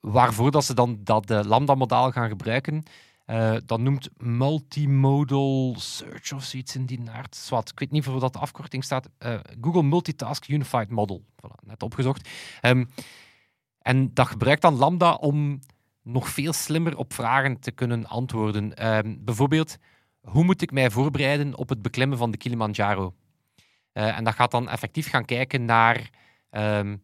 waarvoor 0.00 0.50
dat 0.50 0.64
ze 0.64 0.74
dan 0.74 1.00
dat 1.04 1.30
eh, 1.30 1.40
Lambda-model 1.44 2.10
gaan 2.10 2.28
gebruiken. 2.28 2.82
Eh, 3.24 3.56
dat 3.66 3.80
noemt 3.80 4.08
multimodal 4.16 5.74
search 5.78 6.32
of 6.32 6.44
zoiets 6.44 6.76
in 6.76 6.86
die 6.86 7.00
naart. 7.00 7.50
Ik 7.50 7.78
weet 7.78 7.90
niet 7.90 8.04
voor 8.04 8.20
wat 8.20 8.32
de 8.32 8.38
afkorting 8.38 8.84
staat. 8.84 9.08
Google 9.60 9.82
Multitask 9.82 10.48
Unified 10.48 10.90
Model. 10.90 11.24
Voilà, 11.24 11.66
net 11.66 11.82
opgezocht. 11.82 12.28
Ehm, 12.60 12.84
en 13.78 14.14
dat 14.14 14.26
gebruikt 14.26 14.62
dan 14.62 14.74
Lambda 14.74 15.14
om 15.14 15.60
nog 16.02 16.28
veel 16.28 16.52
slimmer 16.52 16.96
op 16.96 17.12
vragen 17.12 17.60
te 17.60 17.70
kunnen 17.70 18.06
antwoorden. 18.06 18.74
Ehm, 18.74 19.16
bijvoorbeeld, 19.18 19.76
hoe 20.20 20.44
moet 20.44 20.62
ik 20.62 20.70
mij 20.70 20.90
voorbereiden 20.90 21.56
op 21.56 21.68
het 21.68 21.82
beklimmen 21.82 22.18
van 22.18 22.30
de 22.30 22.36
Kilimanjaro? 22.36 23.14
Eh, 23.94 24.16
en 24.18 24.24
dat 24.24 24.34
gaat 24.34 24.50
dan 24.50 24.68
effectief 24.68 25.08
gaan 25.08 25.24
kijken 25.24 25.64
naar, 25.64 26.10
ehm, 26.50 26.96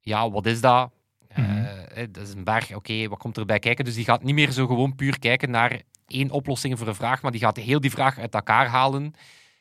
ja, 0.00 0.30
wat 0.30 0.46
is 0.46 0.60
dat? 0.60 0.92
Eh, 1.28 1.38
Mhm. 1.38 1.64
eh, 1.64 2.06
dat 2.10 2.22
is 2.26 2.34
een 2.34 2.44
berg, 2.44 2.74
oké, 2.74 3.08
wat 3.08 3.18
komt 3.18 3.38
erbij 3.38 3.58
kijken? 3.58 3.84
Dus 3.84 3.94
die 3.94 4.04
gaat 4.04 4.22
niet 4.22 4.34
meer 4.34 4.50
zo 4.50 4.66
gewoon 4.66 4.94
puur 4.94 5.18
kijken 5.18 5.50
naar 5.50 5.82
één 6.06 6.30
oplossing 6.30 6.78
voor 6.78 6.88
een 6.88 6.94
vraag, 6.94 7.22
maar 7.22 7.30
die 7.30 7.40
gaat 7.40 7.56
heel 7.56 7.80
die 7.80 7.90
vraag 7.90 8.18
uit 8.18 8.34
elkaar 8.34 8.66
halen 8.66 9.12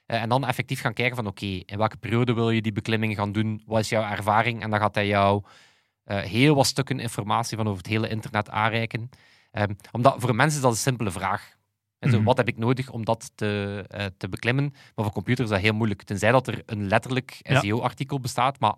en 0.06 0.30
dan 0.30 0.46
effectief 0.46 0.82
gaan 0.82 0.94
kijken 0.94 1.16
van, 1.16 1.28
oké, 1.28 1.46
in 1.46 1.78
welke 1.78 1.98
periode 1.98 2.34
wil 2.34 2.50
je 2.50 2.62
die 2.62 2.72
beklimming 2.72 3.16
gaan 3.16 3.32
doen? 3.32 3.62
Wat 3.66 3.80
is 3.80 3.90
jouw 3.90 4.04
ervaring? 4.12 4.62
En 4.62 4.70
dan 4.70 4.80
gaat 4.80 4.96
hij 4.96 5.08
jou 5.08 5.44
heel 6.06 6.56
wat 6.56 6.66
stukken 6.66 7.00
informatie 7.00 7.58
van 7.58 7.66
over 7.68 7.78
het 7.78 7.88
hele 7.88 8.10
internet 8.10 8.50
aanreiken. 8.50 9.10
Ehm, 9.52 9.74
omdat 9.92 10.16
voor 10.18 10.36
mensen 10.36 10.58
is 10.58 10.64
dat 10.64 10.72
een 10.72 10.78
simpele 10.78 11.12
vraag. 11.12 11.56
En 12.04 12.10
zo, 12.10 12.16
Mhm. 12.18 12.26
Wat 12.26 12.38
heb 12.38 12.48
ik 12.48 12.58
nodig 12.58 12.90
om 12.90 13.06
dat 13.06 13.32
te, 13.36 13.84
eh, 13.88 14.06
te 14.18 14.30
beklimmen? 14.30 14.70
Maar 14.96 15.06
voor 15.06 15.14
computers 15.14 15.48
is 15.50 15.54
dat 15.54 15.64
heel 15.64 15.74
moeilijk. 15.74 16.04
Tenzij 16.04 16.32
dat 16.32 16.48
er 16.48 16.62
een 16.66 16.88
letterlijk 16.88 17.40
Ja. 17.42 17.60
SEO-artikel 17.60 18.20
bestaat. 18.20 18.60
Maar 18.60 18.74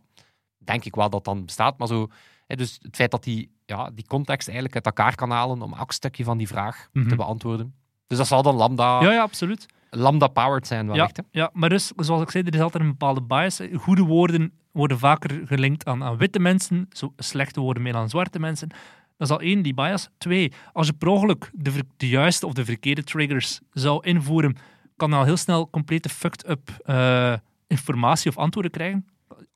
denk 0.58 0.86
ik 0.86 0.96
wel 0.96 1.10
dat 1.10 1.24
dan 1.26 1.46
bestaat. 1.46 1.78
Maar 1.78 1.88
zo, 1.88 2.08
hè, 2.48 2.56
dus 2.56 2.80
het 2.82 2.96
feit 2.96 3.12
dat 3.12 3.24
die, 3.24 3.52
ja, 3.66 3.90
die 3.94 4.08
context 4.08 4.46
eigenlijk 4.48 4.76
uit 4.76 4.86
elkaar 4.86 5.16
kan 5.16 5.30
halen 5.32 5.62
om 5.62 5.74
elk 5.74 5.92
stukje 5.92 6.24
van 6.24 6.38
die 6.38 6.48
vraag 6.48 6.88
Mhm. 6.94 7.08
te 7.10 7.16
beantwoorden. 7.16 7.74
Dus 8.08 8.18
dat 8.18 8.28
zal 8.28 8.42
dan 8.44 8.56
Lambda, 8.56 9.02
Ja, 9.02 9.12
ja, 9.12 9.22
absoluut. 9.22 9.66
Lambda-powered 9.90 10.68
zijn 10.68 10.88
wellicht. 10.88 11.18
hè? 11.18 11.24
Ja, 11.32 11.50
maar 11.54 11.70
dus, 11.70 11.92
zoals 11.96 12.22
ik 12.22 12.30
zei, 12.32 12.44
er 12.44 12.54
is 12.54 12.60
altijd 12.60 12.84
een 12.84 12.90
bepaalde 12.90 13.22
bias. 13.22 13.60
Goede 13.74 14.02
woorden 14.04 14.54
worden 14.72 15.00
vaker 15.00 15.42
gelinkt 15.48 15.86
aan, 15.86 16.04
aan 16.04 16.18
witte 16.18 16.40
mensen, 16.40 16.86
zo, 16.92 17.14
slechte 17.18 17.60
woorden 17.60 17.84
meer 17.84 17.96
aan 17.96 18.10
zwarte 18.10 18.40
mensen. 18.40 18.70
Dat 19.18 19.28
is 19.30 19.34
al 19.34 19.42
één, 19.42 19.62
die 19.62 19.74
bias. 19.74 20.10
Twee, 20.18 20.52
als 20.74 20.88
je 20.88 20.94
per 20.94 21.08
ongeluk 21.08 21.52
de, 21.54 21.72
de 21.98 22.08
juiste 22.08 22.46
of 22.46 22.54
de 22.54 22.66
verkeerde 22.66 23.04
triggers 23.04 23.60
zou 23.72 24.08
invoeren, 24.08 24.56
kan 24.96 25.10
je 25.10 25.16
al 25.16 25.24
heel 25.24 25.38
snel 25.38 25.70
complete 25.70 26.10
fucked-up 26.10 26.70
eh, 26.84 27.34
informatie 27.68 28.30
of 28.30 28.38
antwoorden 28.38 28.72
krijgen. 28.72 29.06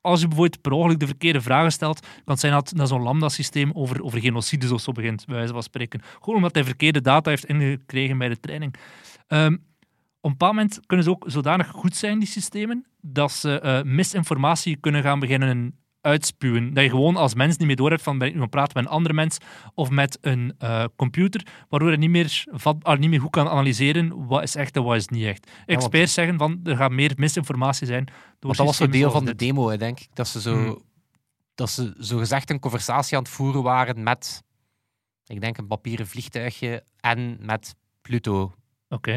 Als 0.01 0.21
je 0.21 0.27
bijvoorbeeld 0.27 0.61
per 0.61 0.71
ongeluk 0.71 0.99
de 0.99 1.05
verkeerde 1.05 1.41
vragen 1.41 1.71
stelt, 1.71 1.99
kan 1.99 2.09
het 2.25 2.39
zijn 2.39 2.53
dat, 2.53 2.71
dat 2.75 2.87
zo'n 2.87 3.01
lambda-systeem 3.01 3.71
over, 3.73 4.03
over 4.03 4.19
genocides 4.19 4.71
of 4.71 4.81
zo 4.81 4.91
begint, 4.91 5.25
bij 5.25 5.35
wijze 5.35 5.53
van 5.53 5.63
spreken. 5.63 6.01
Gewoon 6.19 6.35
omdat 6.35 6.55
hij 6.55 6.63
verkeerde 6.63 7.01
data 7.01 7.29
heeft 7.29 7.45
ingekregen 7.45 8.17
bij 8.17 8.29
de 8.29 8.39
training. 8.39 8.75
Ehm, 9.27 9.53
op 10.21 10.29
een 10.29 10.37
bepaald 10.37 10.55
moment 10.55 10.79
kunnen 10.85 11.05
ze 11.05 11.11
ook 11.11 11.23
zodanig 11.27 11.67
goed 11.67 11.95
zijn, 11.95 12.19
die 12.19 12.27
systemen, 12.27 12.85
dat 13.01 13.31
ze 13.31 13.59
eh, 13.59 13.81
misinformatie 13.83 14.75
kunnen 14.75 15.01
gaan 15.01 15.19
beginnen 15.19 15.79
uitspuwen. 16.01 16.73
Dat 16.73 16.83
je 16.83 16.89
gewoon 16.89 17.15
als 17.15 17.33
mens 17.33 17.57
niet 17.57 17.67
meer 17.67 17.75
doorhebt 17.75 18.01
van 18.03 18.17
ben 18.17 18.27
ik 18.27 18.35
nu 18.35 18.41
aan 18.41 18.49
praten 18.49 18.71
met 18.75 18.85
een 18.85 18.91
andere 18.91 19.13
mens 19.13 19.37
of 19.73 19.89
met 19.89 20.17
een 20.21 20.53
eh, 20.57 20.85
computer, 20.95 21.45
waardoor 21.69 21.91
je 21.91 21.97
niet 21.97 22.09
meer, 22.09 22.43
vat, 22.51 22.75
ah, 22.81 22.99
niet 22.99 23.09
meer 23.09 23.19
goed 23.21 23.29
kan 23.29 23.47
analyseren 23.49 24.27
wat 24.27 24.43
is 24.43 24.55
echt 24.55 24.75
en 24.75 24.83
wat 24.83 24.95
is 24.95 25.07
niet 25.07 25.25
echt. 25.25 25.51
Experts 25.65 26.13
zeggen 26.13 26.37
van 26.37 26.59
er 26.63 26.75
gaat 26.75 26.91
meer 26.91 27.13
misinformatie 27.17 27.87
zijn. 27.87 28.05
Door 28.39 28.55
dat 28.55 28.65
was 28.65 28.67
systemen 28.67 28.91
deel 28.99 29.11
van 29.11 29.25
de 29.25 29.35
dit. 29.35 29.39
demo, 29.39 29.69
hè, 29.69 29.77
denk 29.77 29.99
ik. 29.99 30.07
Dat 30.13 30.27
ze 30.27 30.41
zo, 30.41 30.53
Hmm. 30.55 30.81
dat 31.55 31.69
ze 31.69 31.95
zo 31.99 32.17
gezegd 32.17 32.49
een 32.49 32.59
conversatie 32.59 33.17
aan 33.17 33.23
het 33.23 33.31
voeren 33.31 33.63
waren 33.63 34.03
met, 34.03 34.43
ik 35.25 35.41
denk, 35.41 35.57
een 35.57 35.67
papieren 35.67 36.07
vliegtuigje 36.07 36.83
en 36.99 37.37
met 37.41 37.75
Pluto, 38.01 38.53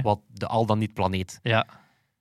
wat 0.02 0.20
de 0.26 0.46
al 0.46 0.66
dan 0.66 0.78
niet 0.78 0.94
planeet. 0.94 1.38
ja. 1.42 1.66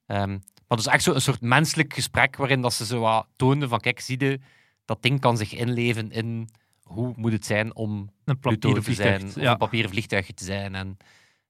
Ehm, 0.06 0.38
maar 0.74 0.82
dus 0.84 0.92
echt 0.92 1.02
zo 1.02 1.14
een 1.14 1.20
soort 1.20 1.40
menselijk 1.40 1.94
gesprek 1.94 2.36
waarin 2.36 2.60
dat 2.60 2.72
ze 2.72 2.86
zo 2.86 3.00
wat 3.00 3.26
toonden 3.36 3.68
van, 3.68 3.80
kijk, 3.80 4.00
zie 4.00 4.24
je, 4.24 4.40
dat 4.84 5.02
ding 5.02 5.20
kan 5.20 5.36
zich 5.36 5.54
inleven 5.54 6.10
in 6.10 6.48
hoe 6.82 7.12
moet 7.16 7.32
het 7.32 7.46
zijn 7.46 7.74
om 7.76 8.10
Een 8.24 8.38
Pluto 8.38 8.72
te 8.72 8.94
zijn, 8.94 9.24
of 9.24 9.34
Ja. 9.34 9.50
een 9.50 9.56
papieren 9.56 9.90
vliegtuigje 9.90 10.34
te 10.34 10.44
zijn. 10.44 10.74
En 10.74 10.96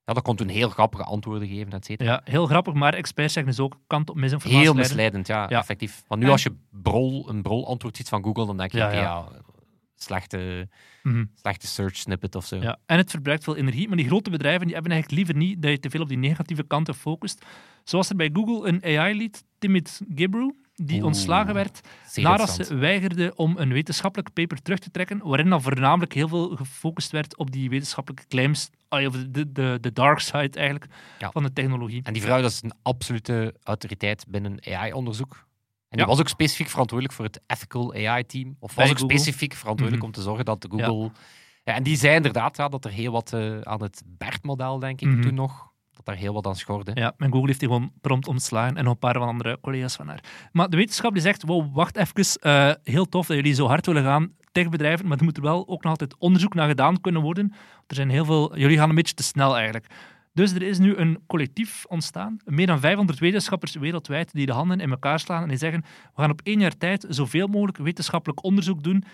Ja, 0.05 0.13
dat 0.13 0.23
kon 0.23 0.37
toen 0.37 0.49
heel 0.49 0.69
grappige 0.69 1.03
antwoorden 1.05 1.49
geven, 1.49 1.73
et 1.73 1.85
cetera. 1.85 2.11
Ja, 2.13 2.21
heel 2.25 2.47
grappig, 2.47 2.75
maar 2.75 2.95
experts 2.95 3.33
zeggen 3.33 3.53
dus 3.53 3.61
ook 3.61 3.77
kant 3.87 4.11
op 4.11 4.17
misinformatie 4.17 4.65
Heel 4.65 4.75
leiden. 4.75 4.93
misleidend, 4.97 5.27
ja, 5.27 5.47
Ja. 5.49 5.59
effectief. 5.59 6.03
Want 6.09 6.21
nu 6.21 6.27
En- 6.27 6.33
als 6.33 6.43
je 6.43 6.57
brol, 6.71 7.29
een 7.29 7.43
brol-antwoord 7.43 7.97
ziet 7.97 8.09
van 8.09 8.23
Google, 8.25 8.47
dan 8.47 8.57
denk 8.57 8.73
je, 8.73 8.79
Ja, 8.79 8.87
oké, 8.87 8.95
ja. 8.97 9.03
ja, 9.03 9.29
slechte, 9.95 10.69
Mhm. 11.03 11.25
slechte 11.35 11.67
search 11.67 11.97
snippet 11.97 12.35
of 12.35 12.45
zo. 12.47 12.57
Ja, 12.57 12.79
en 12.87 12.97
het 12.97 13.11
verbruikt 13.11 13.45
veel 13.45 13.57
energie, 13.57 13.89
maar 13.89 13.97
die 13.97 14.07
grote 14.07 14.31
bedrijven 14.31 14.65
die 14.67 14.75
hebben 14.75 14.93
eigenlijk 14.93 15.23
liever 15.23 15.43
niet 15.45 15.63
dat 15.63 15.71
je 15.71 15.79
te 15.81 15.91
veel 15.91 16.01
op 16.03 16.09
die 16.09 16.19
negatieve 16.19 16.63
kanten 16.63 16.95
focust. 16.95 17.45
Zoals 17.85 18.09
er 18.11 18.17
bij 18.17 18.31
Google 18.33 18.69
een 18.69 18.83
AI-lead, 18.99 19.45
Timid 19.59 20.01
Gibru, 20.15 20.55
die 20.75 20.97
Oeh, 20.97 21.05
ontslagen 21.07 21.55
werd 21.55 21.81
nadat 22.15 22.51
ze 22.51 22.75
weigerde 22.75 23.33
om 23.37 23.57
een 23.59 23.73
wetenschappelijk 23.73 24.33
paper 24.33 24.63
terug 24.63 24.79
te 24.79 24.91
trekken, 24.91 25.21
waarin 25.25 25.49
dan 25.51 25.63
voornamelijk 25.63 26.13
heel 26.13 26.29
veel 26.29 26.57
gefocust 26.57 27.11
werd 27.11 27.37
op 27.37 27.51
die 27.51 27.71
wetenschappelijke 27.71 28.27
claims, 28.29 28.71
of 28.89 29.17
de, 29.31 29.53
de, 29.53 29.79
de 29.81 29.93
dark 29.93 30.19
side 30.19 30.51
eigenlijk, 30.59 30.87
Ja. 31.19 31.31
van 31.31 31.43
de 31.43 31.53
technologie. 31.53 32.01
En 32.03 32.13
die 32.13 32.23
vrouw 32.23 32.41
dat 32.43 32.51
is 32.51 32.63
een 32.63 32.73
absolute 32.83 33.55
autoriteit 33.63 34.25
binnen 34.29 34.59
AI-onderzoek. 34.67 35.33
En 35.89 35.99
die 35.99 36.01
Ja. 36.01 36.07
was 36.07 36.21
ook 36.21 36.29
specifiek 36.29 36.69
verantwoordelijk 36.69 37.17
voor 37.17 37.25
het 37.25 37.41
ethical 37.47 37.95
AI-team. 37.95 38.57
Of 38.59 38.75
Bij 38.75 38.85
was 38.85 38.93
ook 38.95 39.01
Google. 39.01 39.19
specifiek 39.19 39.53
verantwoordelijk 39.55 39.97
Mhm. 40.07 40.13
om 40.17 40.19
te 40.19 40.23
zorgen 40.29 40.45
dat 40.45 40.63
de 40.63 40.69
Google... 40.71 41.11
Ja. 41.65 41.75
en 41.75 41.83
die 41.83 41.97
zei 41.97 42.15
inderdaad 42.17 42.57
ja, 42.57 42.69
dat 42.69 42.85
er 42.85 42.91
heel 42.91 43.13
wat 43.13 43.33
eh, 43.33 43.61
aan 43.61 43.83
het 43.83 44.03
BERT-model, 44.07 44.79
denk 44.79 45.01
ik, 45.01 45.09
Mhm. 45.09 45.21
toen 45.21 45.35
nog, 45.35 45.72
dat 46.05 46.15
daar 46.15 46.25
heel 46.25 46.35
wat 46.35 46.47
aan 46.47 46.57
schorde. 46.57 46.91
Ja, 46.95 47.15
en 47.17 47.31
Google 47.31 47.47
heeft 47.47 47.61
die 47.61 47.69
gewoon 47.69 47.93
prompt 48.01 48.29
ontslagen 48.29 48.77
en 48.77 48.85
nog 48.85 48.93
een 48.93 48.99
paar 48.99 49.15
van 49.15 49.29
andere 49.29 49.59
collega's 49.61 49.97
van 49.97 50.09
haar. 50.09 50.25
Maar 50.53 50.69
de 50.69 50.77
wetenschap 50.77 51.13
die 51.13 51.23
zegt, 51.23 51.43
wow, 51.43 51.75
wacht 51.75 51.97
even, 51.97 52.41
eh, 52.41 52.71
heel 52.83 53.09
tof 53.09 53.27
dat 53.27 53.37
jullie 53.37 53.55
zo 53.55 53.67
hard 53.67 53.87
willen 53.87 54.03
gaan, 54.03 54.33
techbedrijven, 54.53 55.09
maar 55.09 55.19
er 55.19 55.25
moet 55.25 55.37
er 55.37 55.43
wel 55.43 55.69
ook 55.69 55.83
nog 55.83 55.93
altijd 55.93 56.19
onderzoek 56.19 56.55
naar 56.55 56.69
gedaan 56.69 57.01
kunnen 57.01 57.23
worden. 57.23 57.53
Er 57.87 57.95
zijn 57.95 58.11
heel 58.11 58.25
veel, 58.25 58.59
jullie 58.59 58.77
gaan 58.77 58.89
een 58.89 58.95
beetje 58.95 59.15
te 59.15 59.23
snel 59.23 59.55
eigenlijk. 59.57 59.87
Dus 60.35 60.53
er 60.53 60.63
is 60.63 60.79
nu 60.79 60.97
een 60.97 61.19
collectief 61.27 61.85
ontstaan, 61.89 62.37
meer 62.45 62.67
dan 62.67 62.81
500 62.81 63.19
wetenschappers 63.19 63.75
wereldwijd 63.75 64.33
die 64.33 64.47
de 64.47 64.53
handen 64.53 64.81
in 64.81 64.91
elkaar 64.91 65.21
slaan 65.21 65.43
en 65.43 65.49
die 65.49 65.59
zeggen, 65.59 65.81
we 66.15 66.21
gaan 66.21 66.31
op 66.31 66.41
één 66.43 66.61
jaar 66.61 66.77
tijd 66.77 67.07
zoveel 67.09 67.47
mogelijk 67.47 67.79
wetenschappelijk 67.79 68.45
onderzoek 68.45 68.83
doen 68.83 69.05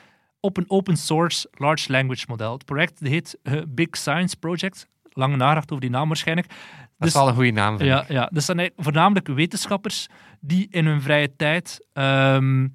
op 0.41 0.57
een 0.57 0.71
open 0.71 0.97
source 0.97 1.49
large 1.53 1.93
language 1.93 2.25
model. 2.29 2.53
Het 2.53 2.65
project 2.65 3.01
heet 3.01 3.39
eh, 3.43 3.61
Big 3.69 3.89
Science 3.91 4.37
Project. 4.37 4.89
Lange 5.19 5.37
nagedacht 5.37 5.71
over 5.71 5.83
die 5.83 5.91
naam 5.91 6.09
waarschijnlijk. 6.09 6.49
Dat 6.49 6.57
Dus- 6.99 7.09
is 7.09 7.15
wel 7.15 7.29
een 7.29 7.35
goede 7.35 7.51
naam, 7.51 7.83
ja, 7.83 8.03
ik. 8.03 8.09
ja, 8.09 8.21
dus 8.21 8.31
dat 8.35 8.45
zijn 8.45 8.59
eigenlijk 8.59 8.89
voornamelijk 8.89 9.27
wetenschappers 9.27 10.07
die 10.41 10.67
in 10.71 10.87
hun 10.87 11.03
vrije 11.03 11.37
tijd 11.37 11.87
ehm, 11.93 12.69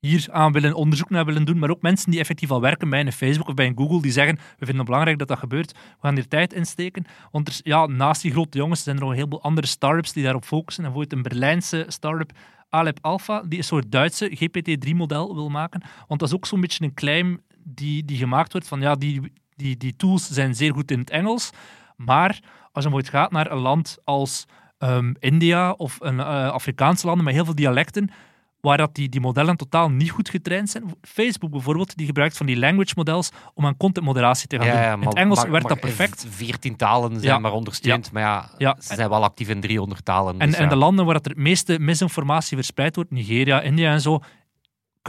hier 0.00 0.26
aan 0.30 0.52
willen 0.52 0.74
onderzoek 0.74 1.10
naar 1.10 1.24
willen 1.24 1.44
doen, 1.44 1.58
maar 1.58 1.70
ook 1.70 1.82
mensen 1.82 2.10
die 2.10 2.20
effectief 2.20 2.50
al 2.50 2.60
werken 2.60 2.90
bij 2.90 3.00
een 3.00 3.12
Facebook 3.12 3.48
of 3.48 3.54
bij 3.54 3.66
een 3.66 3.76
Google, 3.78 4.02
die 4.02 4.12
zeggen, 4.12 4.34
we 4.36 4.42
vinden 4.56 4.76
het 4.76 4.84
belangrijk 4.84 5.18
dat 5.18 5.28
dat 5.28 5.38
gebeurt, 5.38 5.72
we 5.72 5.78
gaan 6.00 6.14
hier 6.14 6.28
tijd 6.28 6.52
insteken. 6.52 7.04
Want 7.30 7.48
er, 7.48 7.54
ja, 7.62 7.86
naast 7.86 8.22
die 8.22 8.32
grote 8.32 8.58
jongens 8.58 8.82
zijn 8.82 8.94
er 8.96 9.00
nog 9.00 9.10
een 9.10 9.16
heleboel 9.16 9.42
andere 9.42 9.66
start-ups 9.66 10.12
die 10.12 10.22
daarop 10.22 10.44
focussen. 10.44 10.84
En 10.84 10.90
bijvoorbeeld 10.92 11.24
een 11.26 11.30
Berlijnse 11.30 11.84
start-up, 11.88 12.30
Alep 12.68 12.98
Alpha, 13.00 13.42
die 13.48 13.58
een 13.58 13.64
soort 13.64 13.92
Duitse 13.92 14.30
GPT-3-model 14.34 15.34
wil 15.34 15.48
maken. 15.48 15.82
Want 16.08 16.20
dat 16.20 16.28
is 16.28 16.34
ook 16.34 16.46
zo'n 16.46 16.60
beetje 16.60 16.84
een 16.84 16.94
claim 16.94 17.40
die, 17.64 18.04
die 18.04 18.16
gemaakt 18.16 18.52
wordt 18.52 18.68
van, 18.68 18.80
ja, 18.80 18.94
die, 18.94 19.32
die, 19.58 19.76
die 19.76 19.96
tools 19.96 20.30
zijn 20.30 20.54
zeer 20.54 20.72
goed 20.72 20.90
in 20.90 20.98
het 20.98 21.10
Engels, 21.10 21.50
maar 21.96 22.28
als 22.72 22.84
je 22.84 22.90
bijvoorbeeld 22.90 23.08
gaat 23.08 23.30
naar 23.30 23.50
een 23.50 23.58
land 23.58 23.98
als 24.04 24.44
ehm, 24.78 25.12
India 25.18 25.70
of 25.72 25.96
een 26.00 26.20
eh, 26.20 26.48
Afrikaanse 26.50 27.06
landen 27.06 27.24
met 27.24 27.34
heel 27.34 27.44
veel 27.44 27.54
dialecten, 27.54 28.10
waar 28.60 28.76
dat 28.76 28.94
die, 28.94 29.08
die 29.08 29.20
modellen 29.20 29.56
totaal 29.56 29.90
niet 29.90 30.10
goed 30.10 30.28
getraind 30.28 30.70
zijn. 30.70 30.84
Facebook 31.02 31.50
bijvoorbeeld, 31.50 31.96
die 31.96 32.06
gebruikt 32.06 32.36
van 32.36 32.46
die 32.46 32.58
language 32.58 32.92
models 32.96 33.30
om 33.54 33.66
aan 33.66 33.76
contentmoderatie 33.76 34.48
te 34.48 34.56
gaan 34.58 34.92
doen. 34.92 35.00
in 35.02 35.08
het 35.08 35.16
Engels 35.16 35.38
maar- 35.42 35.50
werkt 35.50 35.66
maar 35.68 35.76
dat 35.76 35.84
perfect. 35.94 36.26
Veertien 36.28 36.76
talen 36.76 37.10
zijn 37.12 37.22
Ja. 37.22 37.38
maar 37.38 37.52
ondersteund, 37.52 38.12
maar 38.12 38.50
ja, 38.58 38.76
ze 38.80 38.94
zijn 38.94 39.08
wel 39.08 39.22
actief 39.24 39.48
in 39.48 39.60
300 39.60 40.04
talen. 40.04 40.38
En, 40.40 40.48
dus 40.50 40.58
en 40.58 40.68
de 40.68 40.76
landen 40.76 41.04
waar 41.04 41.14
dat 41.14 41.24
er 41.24 41.30
het 41.30 41.40
meeste 41.40 41.78
misinformatie 41.78 42.56
verspreid 42.56 42.96
wordt, 42.96 43.10
Nigeria, 43.10 43.60
India 43.60 43.92
en 43.92 44.00
zo, 44.00 44.20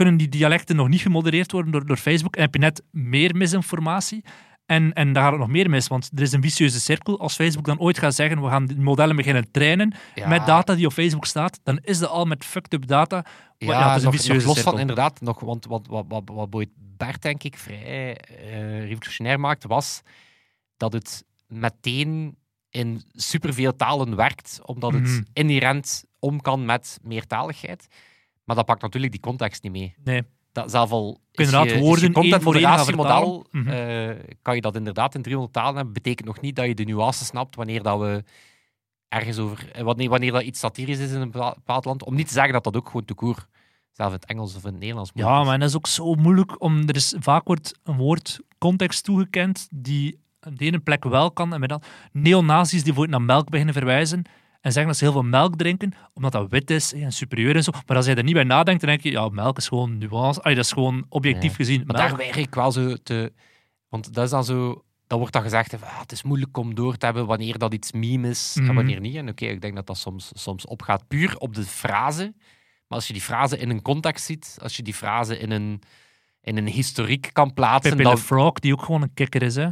kunnen 0.00 0.16
die 0.16 0.28
dialecten 0.28 0.76
nog 0.76 0.88
niet 0.88 1.00
gemodereerd 1.00 1.52
worden 1.52 1.72
door, 1.72 1.86
door 1.86 1.96
Facebook. 1.96 2.36
En 2.36 2.42
heb 2.42 2.54
je 2.54 2.60
net 2.60 2.82
meer 2.90 3.36
misinformatie. 3.36 4.24
En, 4.66 4.92
en 4.92 5.12
daar 5.12 5.22
gaat 5.22 5.32
het 5.32 5.40
nog 5.40 5.48
meer 5.50 5.70
mis, 5.70 5.88
want 5.88 6.10
er 6.14 6.22
is 6.22 6.32
een 6.32 6.42
vicieuze 6.42 6.80
cirkel. 6.80 7.20
Als 7.20 7.34
Facebook 7.34 7.64
dan 7.64 7.78
ooit 7.78 7.98
gaat 7.98 8.14
zeggen, 8.14 8.42
we 8.42 8.48
gaan 8.48 8.66
die 8.66 8.76
modellen 8.78 9.16
beginnen 9.16 9.50
trainen 9.50 9.94
Ja. 10.14 10.28
met 10.28 10.46
data 10.46 10.74
die 10.74 10.86
op 10.86 10.92
Facebook 10.92 11.26
staat, 11.26 11.60
dan 11.62 11.78
is 11.82 11.98
dat 11.98 12.08
al 12.10 12.24
met 12.24 12.44
fucked 12.44 12.72
up 12.74 12.86
data. 12.86 13.24
Ja, 13.58 13.88
het 13.88 13.96
is 13.96 14.02
een 14.04 14.10
nog, 14.10 14.14
vicieuze 14.20 14.32
nog 14.38 14.44
los 14.46 14.54
cirkel. 14.54 14.70
van 14.72 14.80
inderdaad, 14.80 15.20
nog, 15.20 15.40
want 15.40 15.66
wat, 15.66 15.86
wat, 15.86 16.04
wat, 16.08 16.22
wat 16.26 16.50
Boyd 16.50 16.68
Bert 16.96 17.22
denk 17.22 17.42
ik 17.42 17.56
vrij 17.58 18.16
eh, 18.16 18.86
revolutionair 18.88 19.40
maakte, 19.40 19.68
was 19.68 20.00
dat 20.76 20.92
het 20.92 21.24
meteen 21.46 22.36
in 22.70 23.02
superveel 23.12 23.76
talen 23.76 24.16
werkt, 24.16 24.60
omdat 24.64 24.92
het 24.92 25.02
Mhm. 25.02 25.22
inherent 25.32 26.04
om 26.18 26.40
kan 26.40 26.64
met 26.64 26.98
meertaligheid. 27.02 27.86
Maar 28.50 28.58
dat 28.58 28.68
pakt 28.68 28.82
natuurlijk 28.82 29.12
die 29.12 29.20
context 29.20 29.62
niet 29.62 29.72
mee. 29.72 29.94
Nee. 30.04 30.22
Dat 30.52 30.70
zelf 30.70 30.90
al 30.90 31.20
Inderdaad, 31.32 31.70
je, 31.70 31.78
woorden 31.78 32.12
contentmoderatiemodel, 32.12 33.46
vertalen. 33.50 33.64
Mhm. 33.64 33.68
eh, 33.68 34.34
kan 34.42 34.54
je 34.54 34.60
dat 34.60 34.76
inderdaad 34.76 35.14
in 35.14 35.22
300 35.22 35.54
talen 35.54 35.74
hebben, 35.74 35.92
betekent 35.92 36.26
nog 36.26 36.40
niet 36.40 36.56
dat 36.56 36.66
je 36.66 36.74
de 36.74 36.84
nuance 36.84 37.24
snapt 37.24 37.56
wanneer 37.56 37.82
dat 37.82 37.98
we 37.98 38.24
ergens 39.08 39.38
over, 39.38 39.70
eh, 39.72 39.82
wanneer, 39.82 40.08
wanneer 40.08 40.32
dat 40.32 40.42
iets 40.42 40.60
satirisch 40.60 40.98
is 40.98 41.12
in 41.12 41.20
een 41.20 41.30
bepaald 41.30 41.84
land. 41.84 42.04
Om 42.04 42.14
niet 42.14 42.26
te 42.26 42.32
zeggen 42.32 42.52
dat 42.52 42.64
dat 42.64 42.76
ook 42.76 42.86
gewoon 42.86 43.04
te 43.04 43.14
koer, 43.14 43.46
zelf 43.92 44.08
in 44.08 44.14
het 44.14 44.26
Engels 44.26 44.56
of 44.56 44.64
in 44.64 44.70
het 44.70 44.80
Nederlands 44.80 45.10
Ja, 45.14 45.22
moeilijk 45.22 45.42
is. 45.42 45.48
maar 45.48 45.58
dat 45.58 45.68
is 45.68 45.76
ook 45.76 45.86
zo 45.86 46.14
moeilijk 46.14 46.60
om. 46.62 46.88
Er 46.88 46.96
is 46.96 47.14
vaak 47.18 47.46
wordt 47.46 47.78
een 47.84 47.96
woord 47.96 48.40
context 48.58 49.04
toegekend 49.04 49.68
die 49.70 50.20
op 50.40 50.58
de 50.58 50.64
ene 50.64 50.78
plek 50.78 51.04
wel 51.04 51.30
kan. 51.30 51.54
En 51.54 51.60
met 51.60 51.68
dan 51.68 51.82
neonazis 52.12 52.84
die 52.84 52.92
voor 52.92 53.08
naar 53.08 53.22
melk 53.22 53.50
beginnen 53.50 53.74
verwijzen. 53.74 54.24
En 54.60 54.72
zeggen 54.72 54.86
dat 54.86 54.96
ze 54.96 55.04
heel 55.04 55.12
veel 55.12 55.22
melk 55.22 55.56
drinken, 55.56 55.92
omdat 56.14 56.32
dat 56.32 56.50
wit 56.50 56.70
is 56.70 56.92
en 56.92 57.12
superieur 57.12 57.56
en 57.56 57.62
zo. 57.62 57.72
Maar 57.86 57.96
als 57.96 58.06
je 58.06 58.14
er 58.14 58.22
niet 58.22 58.34
bij 58.34 58.44
nadenkt, 58.44 58.80
dan 58.80 58.90
denk 58.90 59.02
je, 59.02 59.10
ja, 59.10 59.28
melk 59.28 59.56
is 59.56 59.68
gewoon 59.68 59.98
nuance. 59.98 60.42
Allee, 60.42 60.56
dat 60.56 60.64
is 60.64 60.72
gewoon 60.72 61.04
objectief 61.08 61.50
Ja. 61.50 61.56
gezien. 61.56 61.82
Maar 61.86 61.96
melk. 61.96 62.08
daar 62.08 62.16
weiger 62.16 62.42
ik 62.42 62.54
wel 62.54 62.72
zo 62.72 62.94
te... 63.02 63.32
Want 63.88 64.14
dat 64.14 64.24
is 64.24 64.30
dan 64.30 64.44
zo... 64.44 64.84
Dan 65.06 65.18
wordt 65.18 65.34
dan 65.34 65.42
gezegd, 65.42 65.82
ah, 65.82 66.00
het 66.00 66.12
is 66.12 66.22
moeilijk 66.22 66.56
om 66.56 66.74
door 66.74 66.96
te 66.96 67.04
hebben 67.04 67.26
wanneer 67.26 67.58
dat 67.58 67.74
iets 67.74 67.92
meme 67.92 68.28
is 68.28 68.54
Mhm. 68.58 68.68
en 68.68 68.74
wanneer 68.74 69.00
niet. 69.00 69.16
En 69.16 69.28
oké, 69.28 69.44
ik 69.46 69.60
denk 69.60 69.74
dat 69.74 69.86
dat 69.86 69.98
soms, 69.98 70.30
soms 70.34 70.66
opgaat 70.66 71.08
puur 71.08 71.36
op 71.36 71.54
de 71.54 71.62
frase. 71.64 72.34
Maar 72.88 72.98
als 72.98 73.06
je 73.06 73.12
die 73.12 73.22
frase 73.22 73.58
in 73.58 73.70
een 73.70 73.82
context 73.82 74.24
ziet, 74.24 74.56
als 74.62 74.76
je 74.76 74.82
die 74.82 74.94
frase 74.94 75.38
in 75.38 75.50
een, 75.50 75.82
in 76.42 76.56
een 76.56 76.66
historiek 76.66 77.30
kan 77.32 77.52
plaatsen, 77.54 77.90
Pepe 77.96 78.02
dan... 78.08 78.18
Frog, 78.18 78.52
die 78.58 78.72
ook 78.72 78.82
gewoon 78.82 79.02
een 79.02 79.14
kikker 79.14 79.42
is, 79.42 79.54
hè. 79.56 79.68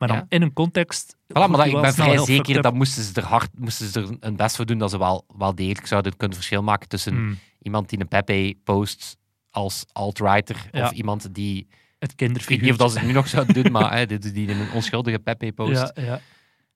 Maar 0.00 0.08
dan 0.08 0.16
Ja. 0.16 0.26
in 0.28 0.42
een 0.42 0.52
context... 0.52 1.16
Voilà, 1.16 1.32
maar 1.32 1.48
dat, 1.50 1.66
ik 1.66 1.80
ben 1.80 1.94
vrij 1.94 2.18
zeker 2.18 2.62
dat 2.62 2.74
moesten 2.74 3.02
ze 3.02 3.12
er 3.14 3.24
hard 3.26 3.48
moesten 3.58 3.86
ze 3.86 4.00
er 4.00 4.16
een 4.20 4.36
best 4.36 4.56
voor 4.56 4.66
doen 4.66 4.78
dat 4.78 4.90
ze 4.90 4.98
wel, 4.98 5.24
wel 5.36 5.54
degelijk 5.54 5.86
zouden 5.86 6.16
kunnen 6.16 6.36
verschil 6.36 6.62
maken 6.62 6.88
tussen 6.88 7.12
Hmm, 7.12 7.38
iemand 7.62 7.88
die 7.88 8.00
een 8.00 8.08
Pepe 8.08 8.54
post 8.64 9.16
als 9.50 9.84
alt-writer 9.92 10.68
Ja. 10.72 10.84
of 10.84 10.90
iemand 10.92 11.34
die... 11.34 11.56
het 11.58 11.68
Ik 11.68 11.98
weet 11.98 12.14
kinderfiguur. 12.16 12.62
niet 12.62 12.70
of 12.70 12.76
dat 12.76 12.92
ze 12.92 12.98
het 12.98 13.06
nu 13.06 13.12
nog 13.12 13.28
zouden 13.28 13.62
doen, 13.62 13.72
maar 13.72 13.96
hè, 13.96 14.06
die, 14.06 14.18
die 14.32 14.50
een 14.50 14.70
onschuldige 14.74 15.18
Pepe 15.18 15.52
post. 15.52 15.92
Ja, 15.94 16.20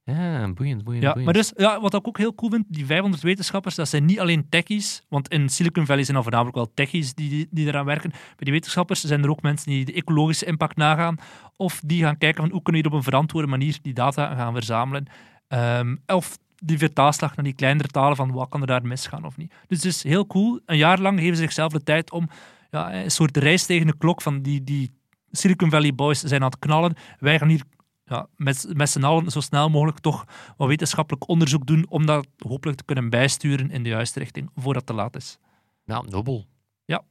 ja. 0.05 0.53
Boeiend, 0.53 0.85
boeiend, 0.85 1.03
Ja, 1.03 1.13
boeiend. 1.13 1.25
maar 1.25 1.33
dus, 1.35 1.53
ja, 1.57 1.81
wat 1.81 1.95
ik 1.95 2.09
ook 2.09 2.19
heel 2.19 2.35
cool 2.35 2.51
vind, 2.51 2.65
die 2.69 2.87
500 2.87 3.23
wetenschappers, 3.23 3.75
dat 3.75 3.89
zijn 3.89 4.05
niet 4.05 4.21
alleen 4.21 4.49
techies, 4.49 5.03
want 5.09 5.29
in 5.29 5.49
Silicon 5.49 5.87
Valley 5.87 6.05
zijn 6.05 6.17
er 6.17 6.23
voornamelijk 6.23 6.57
wel 6.57 6.71
techies 6.75 7.15
die, 7.15 7.29
die, 7.29 7.47
die 7.51 7.67
eraan 7.67 7.85
werken. 7.85 8.11
Bij 8.11 8.21
die 8.37 8.53
wetenschappers 8.53 9.01
zijn 9.05 9.23
er 9.23 9.31
ook 9.31 9.43
mensen 9.43 9.71
die 9.71 9.85
de 9.85 9.93
ecologische 9.93 10.47
impact 10.47 10.77
nagaan, 10.77 11.17
of 11.57 11.81
die 11.85 12.03
gaan 12.03 12.19
kijken 12.19 12.43
van 12.43 12.53
hoe 12.53 12.63
kunnen 12.63 12.83
we 12.83 12.89
hier 12.89 12.97
op 12.97 13.05
een 13.05 13.11
verantwoorde 13.11 13.49
manier 13.49 13.79
die 13.83 13.95
data 13.95 14.35
gaan 14.35 14.53
verzamelen. 14.53 15.07
Ehm, 15.49 15.97
of 16.07 16.39
die 16.57 16.79
vertaalslag 16.79 17.37
naar 17.37 17.45
die 17.45 17.55
kleinere 17.55 17.89
talen 17.89 18.17
van 18.17 18.33
wat 18.33 18.49
kan 18.49 18.61
er 18.61 18.67
daar 18.67 18.87
misgaan 18.87 19.25
of 19.25 19.37
niet. 19.37 19.55
Dus 19.67 19.83
het 19.83 19.87
is 19.87 20.03
heel 20.03 20.27
cool. 20.27 20.61
Een 20.67 20.77
jaar 20.77 21.01
lang 21.01 21.19
geven 21.19 21.37
ze 21.37 21.43
zichzelf 21.43 21.73
de 21.73 21.83
tijd 21.83 22.11
om 22.13 22.29
ja, 22.71 22.95
een 22.95 23.11
soort 23.11 23.37
reis 23.37 23.67
tegen 23.67 23.87
de 23.87 23.97
klok 23.99 24.23
van 24.23 24.43
die, 24.43 24.65
die 24.65 24.91
Silicon 25.31 25.71
Valley 25.71 25.95
boys 25.95 26.21
zijn 26.21 26.43
aan 26.43 26.51
het 26.51 26.59
knallen. 26.59 26.95
Wij 27.19 27.39
gaan 27.39 27.49
hier 27.49 27.63
ja, 28.05 28.27
met, 28.37 28.67
met 28.73 28.91
z'n 28.91 29.05
allen 29.05 29.31
zo 29.31 29.41
snel 29.41 29.71
mogelijk 29.71 29.99
toch 29.99 30.25
wat 30.57 30.69
wetenschappelijk 30.69 31.29
onderzoek 31.29 31.67
doen 31.67 31.87
om 31.89 32.07
dat 32.07 32.27
hopelijk 32.39 32.79
te 32.79 32.85
kunnen 32.85 33.11
bijsturen 33.11 33.71
in 33.71 33.83
de 33.83 33.89
juiste 33.89 34.19
richting, 34.19 34.51
voordat 34.55 34.75
het 34.75 34.87
te 34.87 34.93
laat 34.93 35.17
is. 35.17 35.39
Ja, 35.85 36.03
nobel. 36.03 36.47
Ja. 36.85 37.03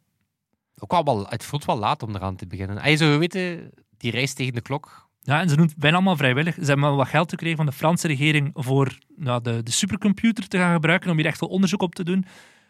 Ook 0.78 0.92
wel, 0.92 1.04
wel, 1.04 1.28
het 1.28 1.44
voelt 1.44 1.66
wel 1.66 1.78
laat 1.78 2.04
om 2.04 2.16
eraan 2.16 2.36
te 2.36 2.48
beginnen. 2.48 2.78
En 2.78 2.92
je 2.92 2.98
zou 2.98 3.18
weten, 3.18 3.72
die 3.98 4.12
reis 4.12 4.34
tegen 4.34 4.54
de 4.54 4.62
klok. 4.62 5.10
Ja, 5.22 5.42
en 5.42 5.50
ze 5.50 5.56
doen 5.56 5.66
het 5.66 5.78
bijna 5.78 5.96
allemaal 5.96 6.16
vrijwillig. 6.16 6.54
Ze 6.54 6.66
hebben 6.66 6.82
wel 6.82 6.96
wat 6.96 7.08
geld 7.08 7.30
gekregen 7.30 7.58
van 7.58 7.66
de 7.66 7.72
Franse 7.72 8.08
regering 8.08 8.52
voor 8.54 8.98
nou, 9.16 9.42
de, 9.42 9.64
de 9.64 9.72
supercomputer 9.72 10.48
te 10.48 10.58
gaan 10.58 10.74
gebruiken, 10.74 11.10
om 11.10 11.18
hier 11.18 11.26
echt 11.26 11.40
wel 11.40 11.50
onderzoek 11.50 11.82
op 11.82 11.96
te 11.96 12.04
doen. 12.04 12.26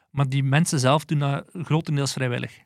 Maar 0.10 0.30
die 0.30 0.44
mensen 0.44 0.80
zelf 0.80 1.06
doen 1.06 1.20
dat 1.20 1.50
grotendeels 1.54 2.14
vrijwillig. 2.14 2.60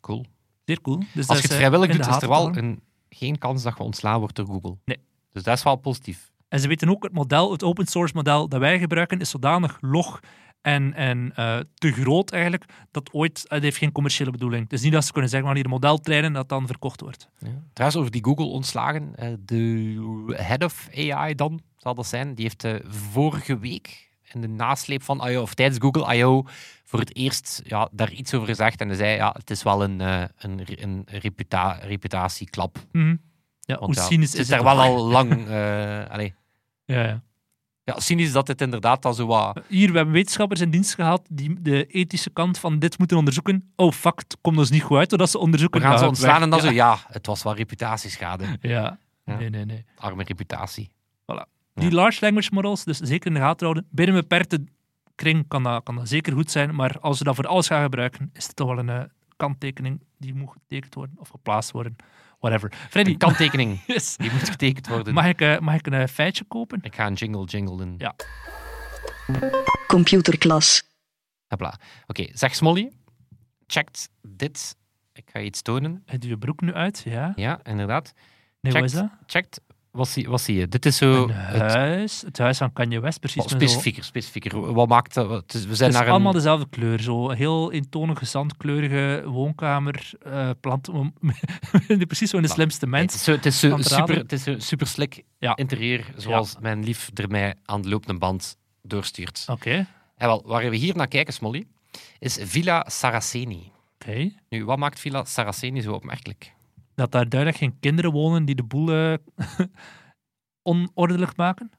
Cool. 0.00 0.26
Zeer 0.64 0.80
cool. 0.80 1.02
Dus 1.14 1.28
Als 1.28 1.36
je 1.36 1.42
het 1.42 1.52
eh, 1.52 1.56
vrijwillig 1.56 1.96
doet, 1.96 2.06
is 2.06 2.22
er 2.22 2.28
wel 2.28 2.56
een, 2.56 2.82
geen 3.10 3.38
kans 3.38 3.62
dat 3.62 3.76
je 3.76 3.82
ontslaan 3.82 4.18
wordt 4.18 4.36
door 4.36 4.46
Google. 4.46 4.76
Nee. 4.84 4.98
Dus 5.32 5.42
dat 5.42 5.56
is 5.56 5.62
wel 5.62 5.76
positief. 5.76 6.32
En 6.48 6.60
ze 6.60 6.68
weten 6.68 6.88
ook, 6.88 7.02
het 7.02 7.12
model, 7.12 7.52
het 7.52 7.62
open 7.62 7.86
source 7.86 8.14
model 8.14 8.48
dat 8.48 8.60
wij 8.60 8.78
gebruiken, 8.78 9.20
is 9.20 9.30
zodanig 9.30 9.78
log 9.80 10.20
en, 10.60 10.94
en 10.94 11.32
eh, 11.34 11.58
te 11.74 11.92
groot 11.92 12.30
eigenlijk, 12.30 12.64
dat 12.90 13.12
ooit, 13.12 13.44
het 13.48 13.62
heeft 13.62 13.76
geen 13.76 13.92
commerciële 13.92 14.30
bedoeling. 14.30 14.70
Is 14.70 14.82
niet 14.82 14.92
dat 14.92 15.04
ze 15.04 15.12
kunnen 15.12 15.30
zeggen, 15.30 15.48
wanneer 15.48 15.64
een 15.64 15.70
model 15.70 15.98
trainen, 15.98 16.32
dat 16.32 16.48
dan 16.48 16.66
verkocht 16.66 17.00
wordt. 17.00 17.28
Ja. 17.38 17.62
Trouwens, 17.72 18.00
over 18.00 18.10
die 18.12 18.24
Google-ontslagen. 18.24 19.16
eh, 19.16 19.28
de 19.40 20.34
head 20.36 20.64
of 20.64 20.88
AI 20.94 21.34
dan, 21.34 21.60
zal 21.76 21.94
dat 21.94 22.06
zijn, 22.06 22.34
die 22.34 22.44
heeft 22.44 22.64
eh, 22.64 22.74
vorige 22.86 23.58
week 23.58 24.09
in 24.34 24.40
de 24.40 24.48
nasleep 24.48 25.02
van 25.02 25.28
I.O., 25.28 25.42
of 25.42 25.54
tijdens 25.54 25.78
Google 25.80 26.14
I.O., 26.16 26.44
voor 26.84 26.98
het 26.98 27.16
eerst 27.16 27.60
ja, 27.64 27.88
daar 27.92 28.10
iets 28.12 28.34
over 28.34 28.46
gezegd. 28.48 28.80
En 28.80 28.88
hij 28.88 28.96
zei, 28.96 29.16
ja, 29.16 29.34
het 29.38 29.50
is 29.50 29.62
wel 29.62 29.82
een, 29.84 30.00
eh, 30.00 30.22
een, 30.38 30.60
een 30.66 31.02
reputa 31.06 31.72
reputatieklap. 31.82 32.78
Mhm. 32.92 33.16
Ja, 33.60 33.78
Want 33.78 33.94
hoe 33.94 33.94
ja, 33.94 34.02
cynisch 34.10 34.30
het 34.32 34.40
is 34.40 34.40
is 34.48 34.54
het 34.54 34.62
daar 34.64 34.76
wel 34.76 34.84
al 34.84 35.04
lang... 35.06 35.48
eh 35.48 36.04
allee. 36.14 36.34
Ja, 36.84 37.02
ja. 37.04 37.22
Ja, 37.84 38.00
cynisch 38.00 38.32
dat 38.32 38.48
het 38.48 38.60
inderdaad 38.60 39.02
dan 39.02 39.14
zo 39.14 39.26
wat... 39.26 39.60
Hier, 39.68 39.90
we 39.90 39.96
hebben 39.96 40.14
wetenschappers 40.14 40.60
in 40.60 40.70
dienst 40.70 40.94
gehad 40.94 41.22
die 41.28 41.56
de 41.60 41.86
ethische 41.86 42.30
kant 42.30 42.58
van 42.58 42.78
dit 42.78 42.98
moeten 42.98 43.16
onderzoeken. 43.16 43.72
Oh, 43.76 43.92
fuck, 43.92 44.18
het 44.18 44.36
komt 44.40 44.58
ons 44.58 44.70
niet 44.70 44.82
goed 44.82 44.98
uit 44.98 45.08
doordat 45.10 45.30
ze 45.30 45.36
We 45.38 45.44
onderzoeken. 45.44 45.80
gaan 45.80 45.98
ze 45.98 46.02
Ah, 46.04 46.08
ontslaan 46.08 46.42
en 46.42 46.50
dan 46.50 46.60
weg. 46.60 46.68
zo, 46.68 46.74
ja, 46.74 46.98
het 47.08 47.26
was 47.26 47.42
wel 47.42 47.54
reputatieschade. 47.54 48.44
Ja. 48.60 48.98
Ja. 49.24 49.36
Nee, 49.36 49.50
nee, 49.50 49.64
nee. 49.64 49.84
Arme 49.96 50.22
reputatie. 50.24 50.90
Die 51.80 51.90
large 51.90 52.18
language 52.24 52.48
models, 52.52 52.84
dus 52.84 52.98
zeker 52.98 53.26
in 53.26 53.34
de 53.34 53.40
gaten 53.40 53.66
houden. 53.66 53.86
Binnen 53.90 54.14
een 54.14 54.20
beperkte 54.20 54.64
kring 55.14 55.48
kan 55.48 55.62
dat, 55.62 55.82
kan 55.82 55.94
dat 55.94 56.08
zeker 56.08 56.32
goed 56.32 56.50
zijn, 56.50 56.74
maar 56.74 57.00
als 57.00 57.18
we 57.18 57.24
dat 57.24 57.34
voor 57.34 57.46
alles 57.46 57.66
gaan 57.66 57.82
gebruiken, 57.82 58.30
is 58.32 58.46
het 58.46 58.56
toch 58.56 58.68
wel 58.68 58.78
een 58.78 58.88
eh, 58.88 59.02
kanttekening 59.36 60.00
die 60.18 60.34
moet 60.34 60.50
getekend 60.52 60.94
worden 60.94 61.16
of 61.18 61.28
geplaatst 61.28 61.70
worden. 61.70 61.96
Whatever. 62.38 62.72
Freddy, 62.90 63.10
Een 63.10 63.16
kanttekening, 63.18 63.80
yes. 63.86 64.16
die 64.16 64.30
moet 64.32 64.48
getekend 64.48 64.88
worden. 64.88 65.14
mag, 65.14 65.26
ik, 65.26 65.40
eh, 65.40 65.58
mag 65.58 65.74
ik 65.74 65.86
een 65.86 65.92
eh, 65.92 66.06
feitje 66.06 66.44
kopen? 66.44 66.78
Ik 66.82 66.94
ga 66.94 67.06
een 67.06 67.14
jingle 67.14 67.44
jingle 67.44 67.76
doen. 67.76 67.94
Ja. 67.98 68.14
Computerklas. 69.86 70.82
Hopla. 71.48 71.78
Oké, 72.06 72.26
zeg 72.32 72.54
Smolly, 72.54 72.92
checkt 73.66 74.08
dit. 74.22 74.76
Ik 75.12 75.30
ga 75.32 75.38
je 75.38 75.44
iets 75.44 75.62
tonen. 75.62 76.02
Heb 76.06 76.22
je 76.22 76.28
je 76.28 76.38
broek 76.38 76.60
nu 76.60 76.74
uit? 76.74 77.02
Ja. 77.04 77.32
Ja, 77.36 77.60
inderdaad. 77.62 78.12
Nee, 78.60 78.72
wat 78.72 78.82
is 78.82 78.92
dat? 78.92 79.10
Checkt. 79.26 79.60
Wat 79.90 80.08
zie, 80.08 80.28
wat 80.28 80.40
zie 80.40 80.56
je? 80.56 80.68
Dit 80.68 80.86
is 80.86 80.96
zo... 80.96 81.22
Een 81.22 81.30
het, 81.30 81.72
huis. 81.74 82.20
Het 82.22 82.38
huis 82.38 82.58
van 82.58 82.72
Kanye 82.72 83.00
West, 83.00 83.20
precies. 83.20 83.42
oh, 83.42 83.48
specifieker, 83.48 84.04
specifieker. 84.04 84.72
Wat 84.72 84.88
maakt 84.88 85.14
dat? 85.14 85.30
Het 85.30 85.54
is- 85.54 85.64
we 85.66 85.74
zijn 85.74 85.78
Het 85.78 85.88
is 85.88 85.94
naar 85.94 86.06
een... 86.06 86.12
allemaal 86.12 86.32
dezelfde 86.32 86.66
kleur. 86.70 87.00
Zo 87.00 87.30
heel 87.30 87.72
eentonige, 87.72 88.24
zandkleurige 88.26 89.22
woonkamer. 89.26 90.10
eh 90.22 90.50
plant, 90.60 90.90
precies 92.06 92.30
zo 92.30 92.36
in 92.36 92.42
de 92.42 92.48
slimste 92.48 92.86
Nee, 92.86 93.00
het 93.00 93.10
mens. 93.10 93.14
is 93.14 93.24
zo, 93.24 93.32
het 93.32 93.46
is 93.46 93.58
zo 93.60 93.76
super, 93.80 94.16
het 94.16 94.32
is 94.32 94.42
zo 94.42 94.54
super 94.58 94.86
slick 94.86 95.22
Ja. 95.38 95.56
interieur, 95.56 96.04
zoals 96.16 96.56
mijn 96.60 96.84
lief 96.84 97.10
er 97.14 97.28
mij 97.30 97.54
aan 97.64 97.82
de 97.82 97.88
lopende 97.88 98.18
band 98.18 98.56
doorstuurt. 98.82 99.44
Oké, 99.48 99.86
En 100.16 100.26
wel, 100.26 100.42
waar 100.46 100.70
we 100.70 100.76
hier 100.76 100.96
naar 100.96 101.08
kijken, 101.08 101.34
Smolly, 101.34 101.66
is 102.18 102.38
Villa 102.40 102.84
Saraceni. 102.88 103.72
oké. 104.00 104.30
Nu, 104.48 104.64
wat 104.64 104.78
maakt 104.78 105.00
Villa 105.00 105.24
Saraceni 105.24 105.80
zo 105.80 105.92
opmerkelijk? 105.92 106.52
Dat 107.00 107.12
daar 107.12 107.28
duidelijk 107.28 107.60
geen 107.60 107.78
kinderen 107.80 108.12
wonen 108.12 108.44
die 108.44 108.54
de 108.54 108.62
boel 108.62 108.92
eh, 108.92 109.14
onordelijk 110.72 111.36
maken. 111.36 111.70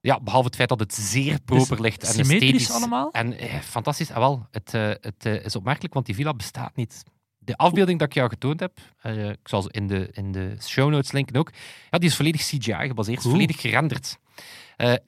Ja, 0.00 0.20
behalve 0.20 0.46
het 0.46 0.56
feit 0.56 0.68
dat 0.68 0.80
het 0.80 0.94
zeer 0.94 1.40
proper 1.40 1.80
ligt 1.80 2.02
en 2.02 2.08
Symmetrisch 2.08 2.42
esthetisch. 2.42 2.70
allemaal. 2.70 3.10
En 3.10 3.38
eh, 3.38 3.60
fantastisch. 3.60 4.10
Ah, 4.10 4.16
wel, 4.16 4.46
het, 4.50 4.74
eh, 4.74 4.88
het 5.00 5.24
is 5.24 5.56
opmerkelijk, 5.56 5.94
want 5.94 6.06
die 6.06 6.14
villa 6.14 6.34
bestaat 6.34 6.76
niet. 6.76 7.02
De 7.38 7.56
afbeelding 7.56 7.98
dat 7.98 8.08
ik 8.08 8.14
jou 8.14 8.28
getoond 8.28 8.60
heb, 8.60 8.78
ik 9.40 9.48
zal 9.48 9.62
ze 9.62 9.68
in 9.70 9.86
de, 9.86 10.08
in 10.12 10.32
de 10.32 10.56
show 10.60 10.90
notes 10.90 11.12
linken 11.12 11.36
ook, 11.36 11.52
ja, 11.90 11.98
die 11.98 12.08
is 12.08 12.16
volledig 12.16 12.40
CGI 12.40 12.86
gebaseerd, 12.86 13.22
volledig 13.22 13.60
gerenderd. 13.60 14.18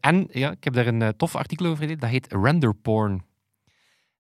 En 0.00 0.28
ja, 0.30 0.50
ik 0.50 0.64
heb 0.64 0.72
daar 0.72 0.86
een 0.86 1.16
tof 1.16 1.36
artikel 1.36 1.66
over 1.66 1.78
gelezen, 1.78 2.00
dat 2.00 2.10
heet 2.10 2.32
render 2.32 2.74
porn. 2.74 3.24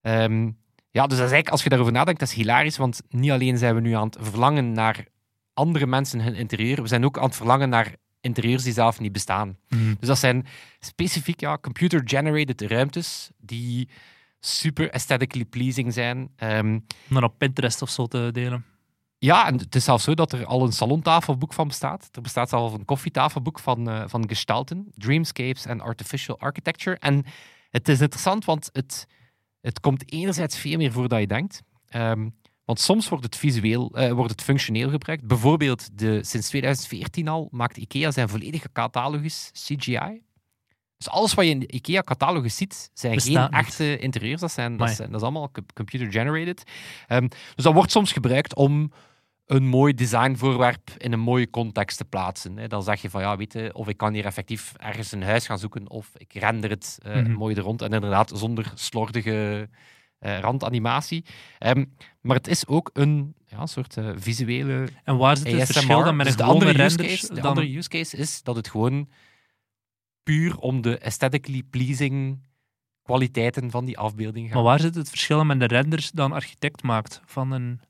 Ehm, 0.00 0.50
ja, 0.90 1.06
dus 1.06 1.18
dat 1.18 1.26
is 1.26 1.32
eigenlijk, 1.32 1.48
als 1.48 1.62
je 1.62 1.68
daarover 1.68 1.92
nadenkt, 1.92 2.20
dat 2.20 2.28
is 2.28 2.34
hilarisch, 2.34 2.76
want 2.76 3.00
niet 3.08 3.30
alleen 3.30 3.58
zijn 3.58 3.74
we 3.74 3.80
nu 3.80 3.92
aan 3.92 4.06
het 4.06 4.16
verlangen 4.20 4.72
naar 4.72 5.06
andere 5.54 5.86
mensen 5.86 6.20
hun 6.20 6.34
interieur, 6.34 6.82
we 6.82 6.88
zijn 6.88 7.04
ook 7.04 7.18
aan 7.18 7.24
het 7.24 7.36
verlangen 7.36 7.68
naar 7.68 7.94
interieurs 8.20 8.62
die 8.62 8.72
zelf 8.72 9.00
niet 9.00 9.12
bestaan. 9.12 9.56
Dus 9.98 10.08
dat 10.08 10.18
zijn 10.18 10.46
specifiek 10.80 11.40
ja, 11.40 11.58
computer-generated 11.58 12.60
ruimtes 12.60 13.30
die 13.38 13.88
super 14.40 14.90
aesthetically 14.92 15.44
pleasing 15.44 15.92
zijn. 15.92 16.30
Ehm, 16.36 16.66
Om 16.74 16.80
dan 17.08 17.24
op 17.24 17.34
Pinterest 17.38 17.82
of 17.82 17.90
zo 17.90 18.06
te 18.06 18.28
delen. 18.32 18.64
ja, 19.18 19.46
en 19.46 19.58
het 19.58 19.74
is 19.74 19.84
zelfs 19.84 20.04
zo 20.04 20.14
dat 20.14 20.32
er 20.32 20.44
al 20.46 20.62
een 20.62 20.72
salontafelboek 20.72 21.52
van 21.52 21.68
bestaat. 21.68 22.08
Er 22.12 22.22
bestaat 22.22 22.48
zelfs 22.48 22.74
een 22.74 22.84
koffietafelboek 22.84 23.58
van, 23.58 23.88
eh, 23.90 24.02
van 24.06 24.28
Gestalten, 24.28 24.86
Dreamscapes 24.94 25.66
en 25.66 25.80
Artificial 25.80 26.38
Architecture. 26.38 26.96
En 26.98 27.24
het 27.70 27.88
is 27.88 28.00
interessant, 28.00 28.44
want 28.44 28.68
het, 28.72 29.06
het 29.60 29.80
komt 29.80 30.12
enerzijds 30.12 30.58
veel 30.58 30.76
meer 30.76 30.92
voor 30.92 31.08
dan 31.08 31.20
je 31.20 31.26
denkt. 31.26 31.62
Ehm, 31.88 32.28
want 32.70 32.82
soms 32.82 33.08
wordt 33.08 33.24
het 33.24 33.36
visueel, 33.36 33.90
eh, 33.94 34.12
wordt 34.12 34.30
het 34.30 34.42
functioneel 34.42 34.90
gebruikt. 34.90 35.26
Bijvoorbeeld 35.26 35.98
de, 35.98 36.24
sinds 36.24 36.48
2014 36.48 37.28
al 37.28 37.48
maakt 37.50 37.76
IKEA 37.76 38.10
zijn 38.10 38.28
volledige 38.28 38.68
catalogus 38.72 39.50
CGI. 39.52 40.22
Dus 40.96 41.08
alles 41.08 41.34
wat 41.34 41.44
je 41.44 41.50
in 41.50 41.58
de 41.58 41.66
IKEA-catalogus 41.72 42.56
ziet, 42.56 42.90
zijn 42.94 43.14
Bestaat 43.14 43.32
geen 43.34 43.42
niet. 43.58 43.66
echte 43.66 43.98
interieurs. 43.98 44.40
Dat, 44.40 44.52
zijn, 44.52 44.76
dat, 44.76 44.90
zijn, 44.90 45.08
dat 45.10 45.16
is 45.20 45.22
allemaal 45.26 45.50
co- 45.50 45.62
computer-generated. 45.74 46.62
Ehm, 47.06 47.28
dus 47.54 47.64
dat 47.64 47.74
wordt 47.74 47.90
soms 47.90 48.12
gebruikt 48.12 48.54
om 48.54 48.92
een 49.46 49.66
mooi 49.66 49.94
designvoorwerp 49.94 50.90
in 50.96 51.12
een 51.12 51.20
mooie 51.20 51.50
context 51.50 51.96
te 51.96 52.04
plaatsen. 52.04 52.56
Hè. 52.56 52.66
Dan 52.68 52.82
zeg 52.82 53.02
je 53.02 53.10
van, 53.10 53.20
ja, 53.20 53.36
weet 53.36 53.52
je, 53.52 53.70
of 53.74 53.88
ik 53.88 53.96
kan 53.96 54.12
hier 54.14 54.24
effectief 54.24 54.72
ergens 54.76 55.12
een 55.12 55.22
huis 55.22 55.46
gaan 55.46 55.58
zoeken, 55.58 55.90
of 55.90 56.10
ik 56.16 56.32
render 56.34 56.70
het 56.70 56.98
eh, 57.02 57.14
Mhm. 57.14 57.32
mooi 57.32 57.54
er 57.54 57.62
rond. 57.62 57.82
En 57.82 57.92
inderdaad, 57.92 58.32
zonder 58.34 58.72
slordige 58.74 59.68
randanimatie. 60.20 61.24
Ehm, 61.58 61.84
maar 62.20 62.36
het 62.36 62.46
is 62.48 62.66
ook 62.66 62.90
een 62.92 63.34
ja, 63.46 63.66
soort 63.66 63.96
eh, 63.96 64.10
visuele 64.16 64.88
En 65.04 65.16
waar 65.16 65.36
zit 65.36 65.46
het 65.46 65.54
ASMR. 65.60 65.72
verschil 65.72 66.04
dan 66.04 66.16
met 66.16 66.26
Dus 66.26 66.34
een 66.34 66.40
de 66.40 66.44
gewone 66.46 66.64
andere 66.66 66.84
use 66.84 66.96
case, 66.96 67.34
de 67.34 67.40
dan- 67.40 67.44
andere 67.50 67.76
use 67.76 67.88
case 67.88 68.16
is 68.16 68.42
dat 68.42 68.56
het 68.56 68.68
gewoon 68.68 69.08
puur 70.22 70.58
om 70.58 70.80
de 70.82 71.00
aesthetically 71.02 71.62
pleasing 71.62 72.38
kwaliteiten 73.02 73.70
van 73.70 73.84
die 73.84 73.98
afbeelding 73.98 74.46
gaat. 74.46 74.54
Maar 74.54 74.62
waar 74.64 74.80
zit 74.80 74.94
het 74.94 75.08
verschil 75.08 75.44
met 75.44 75.60
de 75.60 75.66
renders 75.66 76.10
dan 76.10 76.32
architect 76.32 76.82
maakt? 76.82 77.20
Van 77.24 77.50
een... 77.52 77.80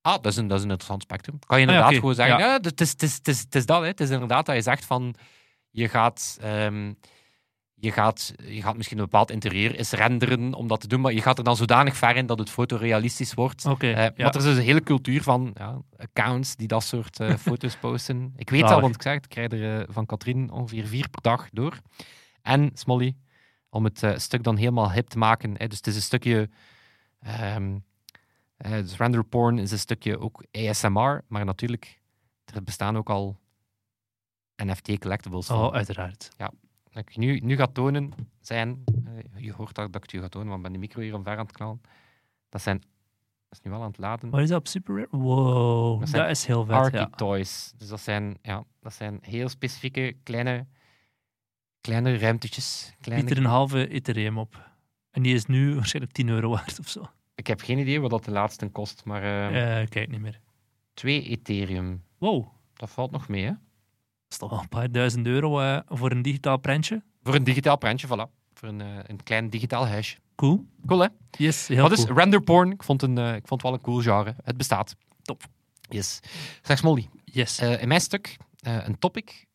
Ah, 0.00 0.12
dat 0.14 0.26
is, 0.26 0.36
een, 0.36 0.46
dat 0.46 0.56
is 0.58 0.64
een 0.64 0.70
interessant 0.70 1.02
spectrum. 1.02 1.38
Kan 1.46 1.60
je 1.60 1.66
Ah, 1.66 1.70
ja, 1.72 1.78
inderdaad 1.78 1.98
gewoon 2.00 2.14
zeggen, 2.14 2.38
Ja. 2.38 2.46
ja. 2.46 2.58
het, 2.60 2.80
is, 2.80 2.90
het, 2.90 3.02
is, 3.02 3.14
het, 3.14 3.28
is, 3.28 3.40
het 3.40 3.54
is 3.54 3.66
dat. 3.66 3.80
Hè. 3.80 3.86
Het 3.86 4.00
is 4.00 4.10
inderdaad 4.10 4.46
dat 4.46 4.54
je 4.54 4.62
zegt 4.62 4.84
van, 4.84 5.14
je 5.70 5.88
gaat, 5.88 6.38
ehm, 6.40 6.92
je 7.82 7.92
gaat, 7.92 8.34
je 8.44 8.62
gaat 8.62 8.76
misschien 8.76 8.98
een 8.98 9.04
bepaald 9.04 9.30
interieur 9.30 9.74
eens 9.74 9.90
renderen 9.90 10.54
om 10.54 10.66
dat 10.68 10.80
te 10.80 10.86
doen, 10.88 11.00
maar 11.00 11.12
je 11.12 11.22
gaat 11.22 11.38
er 11.38 11.44
dan 11.44 11.56
zodanig 11.56 11.96
ver 11.96 12.16
in 12.16 12.26
dat 12.26 12.38
het 12.38 12.50
fotorealistisch 12.50 13.34
wordt. 13.34 13.66
Oké, 13.66 13.86
Eh, 13.86 13.94
ja. 13.94 14.12
Want 14.16 14.34
er 14.34 14.40
is 14.40 14.46
dus 14.46 14.56
een 14.56 14.62
hele 14.62 14.82
cultuur 14.82 15.22
van 15.22 15.50
ja, 15.54 15.80
accounts 15.96 16.56
die 16.56 16.68
dat 16.68 16.84
soort 16.84 17.20
eh, 17.20 17.34
foto's 17.46 17.76
posten. 17.76 18.32
Ik 18.36 18.50
weet 18.50 18.62
al, 18.62 18.80
want 18.80 18.94
ik 18.94 19.02
zeg 19.02 19.14
het, 19.14 19.24
ik 19.24 19.30
krijg 19.30 19.52
er 19.52 19.80
eh, 19.80 19.86
van 19.88 20.06
Katrien 20.06 20.50
ongeveer 20.50 20.86
vier 20.86 21.08
per 21.08 21.22
dag 21.22 21.48
door. 21.52 21.78
En 22.42 22.70
Smolly, 22.74 23.16
om 23.70 23.84
het 23.84 24.04
stuk 24.16 24.42
dan 24.42 24.56
helemaal 24.56 24.92
hip 24.92 25.08
te 25.08 25.18
maken. 25.18 25.54
Hè, 25.56 25.66
dus 25.66 25.76
het 25.78 25.86
is 25.86 25.94
een 25.96 26.02
stukje... 26.02 26.48
ehm 27.20 27.74
eh, 28.62 28.72
dus 28.72 28.96
render 28.96 29.24
porn 29.24 29.58
is 29.58 29.70
een 29.70 29.78
stukje 29.78 30.18
ook 30.18 30.44
ASMR, 30.52 31.24
maar 31.26 31.44
natuurlijk, 31.44 32.00
er 32.44 32.62
bestaan 32.62 32.96
ook 32.96 33.10
al 33.10 33.36
NFT 34.56 34.98
collectibles. 34.98 35.46
van. 35.46 35.58
Oh, 35.58 35.74
uiteraard. 35.74 36.30
Dat 36.92 37.08
ik 37.08 37.16
nu, 37.16 37.38
nu 37.38 37.56
ga 37.56 37.66
tonen 37.66 38.12
zijn... 38.40 38.84
eh, 39.34 39.42
je 39.44 39.52
hoort 39.52 39.74
dat, 39.74 39.86
dat 39.92 39.94
ik 39.96 40.02
het 40.02 40.10
je 40.10 40.20
ga 40.20 40.28
tonen, 40.28 40.48
want 40.48 40.58
ik 40.58 40.62
ben 40.70 40.72
de 40.72 40.86
micro 40.86 41.00
hier 41.02 41.14
omver 41.14 41.32
aan 41.38 41.46
het 41.46 41.52
knallen. 41.56 41.80
Dat 42.48 42.62
zijn... 42.62 42.78
Dat 43.48 43.60
is 43.60 43.66
nu 43.66 43.70
wel 43.70 43.80
aan 43.80 43.88
het 43.88 43.98
laden. 43.98 44.30
Wat 44.30 44.40
is 44.40 44.48
dat 44.48 44.58
op 44.58 44.66
Super 44.68 44.94
Rare? 44.94 45.08
Wow, 45.10 46.00
Dat 46.12 46.30
is 46.30 46.46
heel 46.46 46.64
vet. 46.64 46.92
Ja. 46.92 47.06
Toys. 47.06 47.72
Dus 47.76 47.88
dat 47.88 48.00
zijn, 48.00 48.38
ja, 48.42 48.64
dat 48.80 48.92
zijn 48.94 49.18
heel 49.22 49.48
specifieke 49.48 50.16
kleine, 50.22 50.66
kleine 51.80 52.16
ruimtetjes. 52.18 52.94
Kleine... 53.00 53.24
Biedt 53.24 53.38
er 53.38 53.44
een 53.44 53.50
halve 53.50 53.88
Ethereum 53.88 54.38
op. 54.38 54.70
En 55.10 55.22
die 55.22 55.34
is 55.34 55.46
nu 55.46 55.74
waarschijnlijk 55.74 56.14
10 56.14 56.28
euro 56.28 56.50
waard 56.50 56.78
of 56.78 56.88
zo. 56.88 57.06
Ik 57.34 57.46
heb 57.46 57.60
geen 57.60 57.78
idee 57.78 58.00
wat 58.00 58.10
dat 58.10 58.24
de 58.24 58.30
laatste 58.30 58.68
kost, 58.68 59.04
maar 59.04 59.22
Eh, 59.22 59.88
kijk 59.88 60.08
niet 60.10 60.20
meer. 60.20 60.40
twee 60.94 61.22
Ethereum. 61.28 62.02
Wow, 62.18 62.46
Dat 62.74 62.90
valt 62.90 63.10
nog 63.10 63.28
mee, 63.28 63.44
hè? 63.44 63.52
Dat 64.38 64.42
is 64.42 64.48
toch 64.48 64.50
wel 64.50 64.60
een 64.60 64.68
paar 64.68 64.92
duizend 64.92 65.26
euro 65.26 65.60
eh, 65.60 65.78
voor 65.88 66.10
een 66.10 66.22
digitaal 66.22 66.56
prentje. 66.56 67.02
Voor 67.22 67.34
een 67.34 67.44
digitaal 67.44 67.76
prentje, 67.78 68.06
voilà. 68.06 68.40
Voor 68.54 68.68
een, 68.68 68.80
eh, 68.80 68.86
een 69.06 69.22
klein 69.22 69.50
digitaal 69.50 69.86
huisje. 69.86 70.16
Cool. 70.34 70.66
Cool, 70.86 71.00
hè? 71.00 71.06
Yes, 71.30 71.68
heel 71.68 71.82
Wat 71.82 71.92
is 71.92 72.04
cool. 72.04 72.18
render 72.18 72.40
porn? 72.40 72.70
Ik 72.70 72.82
vond, 72.82 73.02
een, 73.02 73.18
eh, 73.18 73.34
ik 73.34 73.46
vond 73.46 73.62
het 73.62 73.62
wel 73.62 73.72
een 73.72 73.80
cool 73.80 74.00
genre. 74.00 74.34
Het 74.44 74.56
bestaat. 74.56 74.96
Top. 75.22 75.42
Yes. 75.88 76.20
Zeg 76.62 76.78
Smolly, 76.78 77.08
Yes. 77.24 77.58
eh, 77.58 77.82
in 77.82 77.88
mijn 77.88 78.00
stuk 78.00 78.36
eh, 78.58 78.86
een 78.86 78.98
topic 78.98 79.46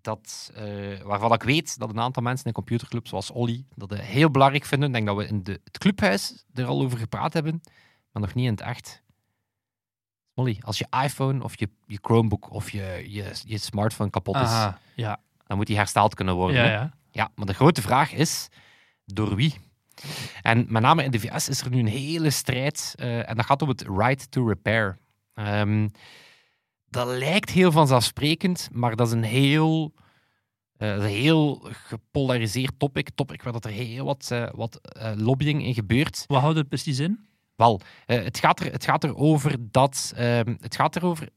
dat, 0.00 0.50
eh, 0.54 1.00
waarvan 1.02 1.32
ik 1.32 1.42
weet 1.42 1.78
dat 1.78 1.90
een 1.90 2.00
aantal 2.00 2.22
mensen 2.22 2.46
in 2.46 2.52
computerclubs 2.52 3.08
zoals 3.10 3.30
Olly 3.30 3.64
dat 3.74 3.94
heel 3.94 4.30
belangrijk 4.30 4.64
vinden. 4.64 4.88
Ik 4.88 4.94
denk 4.94 5.06
dat 5.06 5.16
we 5.16 5.26
in 5.26 5.42
de, 5.42 5.60
het 5.64 5.78
clubhuis 5.78 6.44
er 6.54 6.66
al 6.66 6.80
over 6.82 6.98
gepraat 6.98 7.32
hebben, 7.32 7.60
maar 8.12 8.22
nog 8.22 8.34
niet 8.34 8.44
in 8.44 8.50
het 8.50 8.60
echt. 8.60 9.02
Molly, 10.38 10.58
als 10.60 10.78
je 10.78 10.86
iPhone 11.04 11.42
of 11.44 11.58
je, 11.58 11.68
je 11.86 11.98
Chromebook 12.02 12.52
of 12.52 12.70
je, 12.70 13.04
je, 13.06 13.32
je 13.44 13.58
smartphone 13.58 14.10
kapot 14.10 14.34
is, 14.36 14.42
Aha, 14.42 14.78
ja. 14.94 15.20
dan 15.46 15.56
moet 15.56 15.66
die 15.66 15.76
hersteld 15.76 16.14
kunnen 16.14 16.34
worden. 16.34 16.56
Ja, 16.56 16.70
ja. 16.70 16.92
Ja, 17.10 17.30
maar 17.34 17.46
de 17.46 17.54
grote 17.54 17.82
vraag 17.82 18.12
is, 18.12 18.48
door 19.04 19.34
wie? 19.34 19.54
En 20.42 20.66
met 20.68 20.82
name 20.82 21.04
in 21.04 21.10
de 21.10 21.20
VS 21.20 21.48
is 21.48 21.60
er 21.60 21.70
nu 21.70 21.78
een 21.78 21.86
hele 21.86 22.30
strijd. 22.30 22.94
eh, 22.98 23.28
en 23.28 23.36
dat 23.36 23.44
gaat 23.46 23.62
om 23.62 23.68
het 23.68 23.84
right 23.96 24.30
to 24.30 24.46
repair. 24.46 24.98
Ehm, 25.34 25.88
dat 26.90 27.06
lijkt 27.06 27.50
heel 27.50 27.72
vanzelfsprekend, 27.72 28.68
maar 28.72 28.96
dat 28.96 29.06
is 29.06 29.12
een 29.12 29.22
heel, 29.22 29.94
eh, 30.76 30.88
een 30.94 31.02
heel 31.02 31.68
gepolariseerd 31.70 32.78
topic. 32.78 33.10
Topic 33.14 33.42
waar 33.42 33.52
dat 33.52 33.64
er 33.64 33.70
heel 33.70 34.04
wat, 34.04 34.28
eh, 34.30 34.48
wat 34.54 34.80
lobbying 35.16 35.64
in 35.64 35.74
gebeurt. 35.74 36.24
Wat 36.26 36.40
houdt 36.40 36.58
het 36.58 36.68
precies 36.68 36.98
in? 36.98 37.27
Wel, 37.58 37.80
eh, 38.06 38.22
het, 38.22 38.38
gaat 38.38 38.60
er, 38.60 38.72
het 38.72 38.84
gaat 38.84 39.04
erover 39.04 39.56
dat. 39.60 40.12
ehm, 40.16 40.54
het 40.60 40.76
gaat 40.76 40.96
erover 40.96 41.28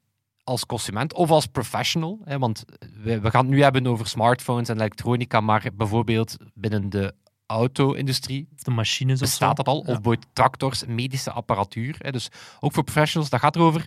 als 0.43 0.65
consument 0.65 1.13
of 1.13 1.29
als 1.29 1.45
professional. 1.45 2.19
Hè, 2.23 2.37
want 2.39 2.65
we, 3.03 3.19
we 3.19 3.29
gaan 3.29 3.45
het 3.45 3.53
nu 3.53 3.61
hebben 3.61 3.87
over 3.87 4.07
smartphones 4.07 4.69
en 4.69 4.75
elektronica, 4.75 5.39
maar 5.39 5.69
bijvoorbeeld 5.73 6.37
binnen 6.53 6.89
de 6.89 7.13
auto-industrie 7.45 8.47
de 8.55 8.71
machines 8.71 9.13
of 9.13 9.19
bestaat 9.19 9.55
dat 9.55 9.67
al. 9.67 9.73
Ja. 9.75 9.79
Of 9.79 9.85
bijvoorbeeld 9.85 10.25
tractors, 10.33 10.85
medische 10.85 11.31
apparatuur. 11.31 11.95
Hè, 11.97 12.11
dus 12.11 12.29
ook 12.59 12.73
voor 12.73 12.83
professionals, 12.83 13.29
dat 13.29 13.39
gaat 13.39 13.55
erover. 13.55 13.85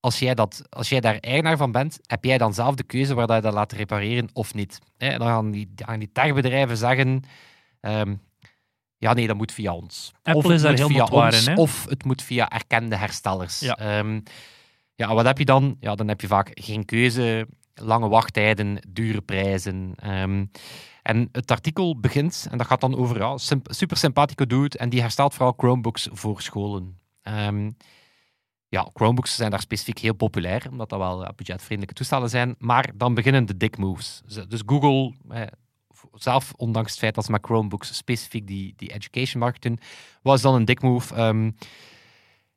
Als 0.00 0.18
jij, 0.18 0.34
dat, 0.34 0.62
als 0.68 0.88
jij 0.88 1.00
daar 1.00 1.18
eigenaar 1.18 1.56
van 1.56 1.72
bent, 1.72 1.98
heb 2.06 2.24
jij 2.24 2.38
dan 2.38 2.54
zelf 2.54 2.74
de 2.74 2.82
keuze 2.82 3.14
waar 3.14 3.26
dat 3.26 3.36
je 3.36 3.42
dat 3.42 3.52
laat 3.52 3.72
repareren 3.72 4.28
of 4.32 4.54
niet. 4.54 4.78
Hè, 4.96 5.18
dan 5.18 5.26
gaan 5.26 5.50
die, 5.50 5.72
gaan 5.76 5.98
die 5.98 6.12
techbedrijven 6.12 6.76
zeggen... 6.76 7.22
ehm, 7.80 8.14
ja, 8.98 9.12
nee, 9.12 9.26
dat 9.26 9.36
moet 9.36 9.52
via 9.52 9.74
ons. 9.74 10.12
Apple 10.22 10.34
of 10.34 10.42
het 10.42 10.52
is 10.52 10.62
daar 10.62 10.74
heel 10.74 10.88
via 10.88 11.04
ons, 11.04 11.46
in, 11.46 11.52
hè? 11.52 11.60
Of 11.60 11.86
het 11.88 12.04
moet 12.04 12.22
via 12.22 12.50
erkende 12.50 12.96
herstellers. 12.96 13.60
Ja. 13.60 13.76
Ehm, 13.76 14.20
ja, 14.94 15.14
wat 15.14 15.24
heb 15.24 15.38
je 15.38 15.44
dan? 15.44 15.76
Ja, 15.80 15.94
dan 15.94 16.08
heb 16.08 16.20
je 16.20 16.26
vaak 16.26 16.50
geen 16.54 16.84
keuze, 16.84 17.46
lange 17.74 18.08
wachttijden, 18.08 18.78
dure 18.88 19.20
prijzen. 19.20 19.92
Ehm, 19.96 20.44
en 21.02 21.28
het 21.32 21.50
artikel 21.50 22.00
begint, 22.00 22.46
en 22.50 22.58
dat 22.58 22.66
gaat 22.66 22.80
dan 22.80 22.96
over 22.96 23.18
ja, 23.18 23.36
super 23.64 23.96
sympathieke 23.96 24.46
dude, 24.46 24.78
en 24.78 24.88
die 24.88 25.00
herstelt 25.00 25.34
vooral 25.34 25.54
Chromebooks 25.56 26.08
voor 26.12 26.42
scholen. 26.42 26.98
Ehm, 27.22 27.70
ja, 28.68 28.88
Chromebooks 28.92 29.36
zijn 29.36 29.50
daar 29.50 29.60
specifiek 29.60 29.98
heel 29.98 30.14
populair, 30.14 30.66
omdat 30.70 30.88
dat 30.88 30.98
wel 30.98 31.18
budgetvriendelijke 31.36 31.94
toestellen 31.94 32.30
zijn. 32.30 32.54
Maar 32.58 32.90
dan 32.94 33.14
beginnen 33.14 33.46
de 33.46 33.56
dick 33.56 33.78
moves. 33.78 34.22
Dus 34.48 34.62
Google, 34.66 35.14
eh, 35.28 35.42
zelf 36.14 36.52
ondanks 36.56 36.90
het 36.90 36.98
feit 37.00 37.14
dat 37.14 37.24
ze 37.24 37.30
met 37.30 37.44
Chromebooks 37.44 37.96
specifiek 37.96 38.46
die, 38.46 38.72
die 38.76 38.92
education 38.92 39.40
markt 39.42 39.62
doen, 39.62 39.78
was 40.22 40.42
dan 40.42 40.54
een 40.54 40.64
dick 40.64 40.82
move. 40.82 41.14
Ehm, 41.14 41.50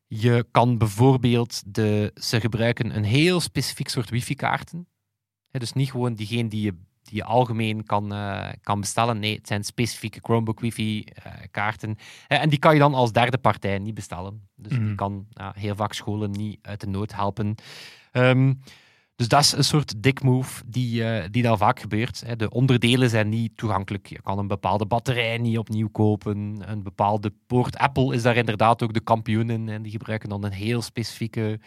je 0.08 0.46
kan 0.52 0.78
bijvoorbeeld, 0.78 1.62
de, 1.76 2.12
ze 2.16 2.40
gebruiken 2.40 2.96
een 2.96 3.04
heel 3.04 3.40
specifiek 3.40 3.90
soort 3.90 4.10
wifi-kaarten. 4.10 4.88
Dus 5.52 5.74
niet 5.74 5.92
gewoon 5.92 6.14
diegene 6.14 6.50
die 6.50 6.62
je, 6.62 6.72
die 7.04 7.16
je 7.16 7.24
algemeen 7.24 7.84
kan, 7.86 8.14
eh, 8.14 8.50
kan 8.62 8.80
bestellen. 8.80 9.20
Nee, 9.20 9.36
het 9.36 9.48
zijn 9.48 9.64
specifieke 9.64 10.20
Chromebook 10.22 10.60
wifi-kaarten. 10.60 11.96
en 12.28 12.50
die 12.50 12.60
kan 12.60 12.74
je 12.74 12.80
dan 12.80 12.94
als 12.94 13.12
derde 13.12 13.38
partij 13.38 13.80
niet 13.80 13.94
bestellen. 13.94 14.50
Dus 14.56 14.72
Mhm. 14.72 14.86
die 14.86 14.96
kan 14.96 15.28
heel 15.54 15.76
vaak 15.76 15.94
scholen 15.94 16.32
niet 16.32 16.60
uit 16.62 16.80
de 16.80 16.88
nood 16.88 17.14
helpen. 17.16 17.56
Ehm, 18.12 18.54
dus 19.20 19.28
dat 19.28 19.40
is 19.40 19.52
een 19.52 19.64
soort 19.64 20.04
dik 20.04 20.24
move 20.24 20.64
die, 20.66 21.04
eh, 21.04 21.28
die 21.32 21.44
dan 21.44 21.58
vaak 21.58 21.80
gebeurt. 21.80 22.22
Hè. 22.26 22.36
De 22.36 22.50
onderdelen 22.50 23.10
zijn 23.10 23.30
niet 23.30 23.58
toegankelijk. 23.58 24.08
Je 24.08 24.22
kan 24.22 24.38
een 24.38 24.48
bepaalde 24.48 24.86
batterij 24.86 25.38
niet 25.38 25.58
opnieuw 25.58 25.90
kopen. 25.90 26.62
Een 26.66 26.84
bepaalde 26.84 27.34
poort. 27.48 27.78
Apple 27.78 28.14
is 28.14 28.22
daar 28.22 28.36
inderdaad 28.36 28.84
ook 28.84 28.94
de 28.94 29.00
kampioen 29.00 29.50
in. 29.50 29.70
En 29.70 29.82
die 29.82 29.92
gebruiken 29.92 30.30
dan 30.30 30.44
een 30.44 30.52
heel 30.52 30.82
specifieke 30.82 31.60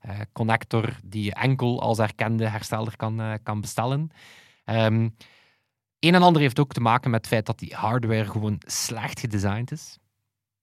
eh, 0.00 0.18
connector 0.32 0.96
die 1.04 1.24
je 1.24 1.34
enkel 1.34 1.80
als 1.82 1.98
erkende 1.98 2.48
hersteller 2.48 2.96
kan, 2.96 3.20
eh, 3.20 3.32
kan 3.42 3.60
bestellen. 3.60 4.10
Ehm 4.64 5.08
een 5.98 6.14
en 6.14 6.22
ander 6.22 6.42
heeft 6.42 6.58
ook 6.60 6.72
te 6.72 6.80
maken 6.80 7.10
met 7.10 7.20
het 7.20 7.28
feit 7.28 7.46
dat 7.46 7.58
die 7.58 7.74
hardware 7.74 8.24
gewoon 8.30 8.60
slecht 8.66 9.20
gedesigned 9.20 9.70
is. 9.70 9.98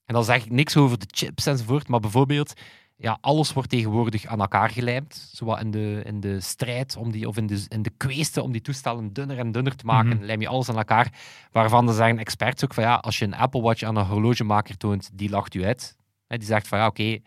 En 0.05 0.13
dan 0.13 0.23
zeg 0.23 0.45
ik 0.45 0.51
niks 0.51 0.77
over 0.77 0.99
de 0.99 1.07
chips 1.09 1.45
enzovoort, 1.45 1.87
maar 1.87 1.99
bijvoorbeeld 1.99 2.53
ja, 3.01 3.17
alles 3.21 3.53
wordt 3.53 3.69
tegenwoordig 3.69 4.25
aan 4.25 4.39
elkaar 4.39 4.69
gelijmd. 4.69 5.29
Zowat 5.33 5.59
in 5.61 5.71
de, 5.71 6.01
in 6.05 6.19
de 6.19 6.39
strijd 6.39 6.95
om 6.97 7.11
die, 7.11 7.27
of 7.27 7.37
in 7.37 7.47
de, 7.47 7.65
in 7.67 7.81
de 7.81 7.89
kweeste 7.97 8.41
om 8.41 8.51
die 8.51 8.61
toestellen 8.61 9.13
dunner 9.13 9.37
en 9.37 9.51
dunner 9.51 9.75
te 9.75 9.85
maken, 9.85 10.15
Mhm. 10.17 10.25
lijm 10.25 10.41
je 10.41 10.47
alles 10.47 10.69
aan 10.69 10.77
elkaar. 10.77 11.13
Waarvan 11.51 11.87
er 11.87 11.93
zeggen 11.93 12.17
experts 12.19 12.63
ook 12.63 12.73
van 12.73 12.83
ja, 12.83 12.95
als 12.95 13.19
je 13.19 13.25
een 13.25 13.33
Apple 13.35 13.61
Watch 13.61 13.83
aan 13.83 13.95
een 13.95 14.05
horlogemaker 14.05 14.77
toont, 14.77 15.09
die 15.13 15.29
lacht 15.29 15.53
u 15.53 15.65
uit. 15.65 15.97
Hè, 16.27 16.37
Die 16.37 16.47
zegt 16.47 16.67
van 16.67 16.77
ja, 16.79 16.87
oké, 16.87 17.17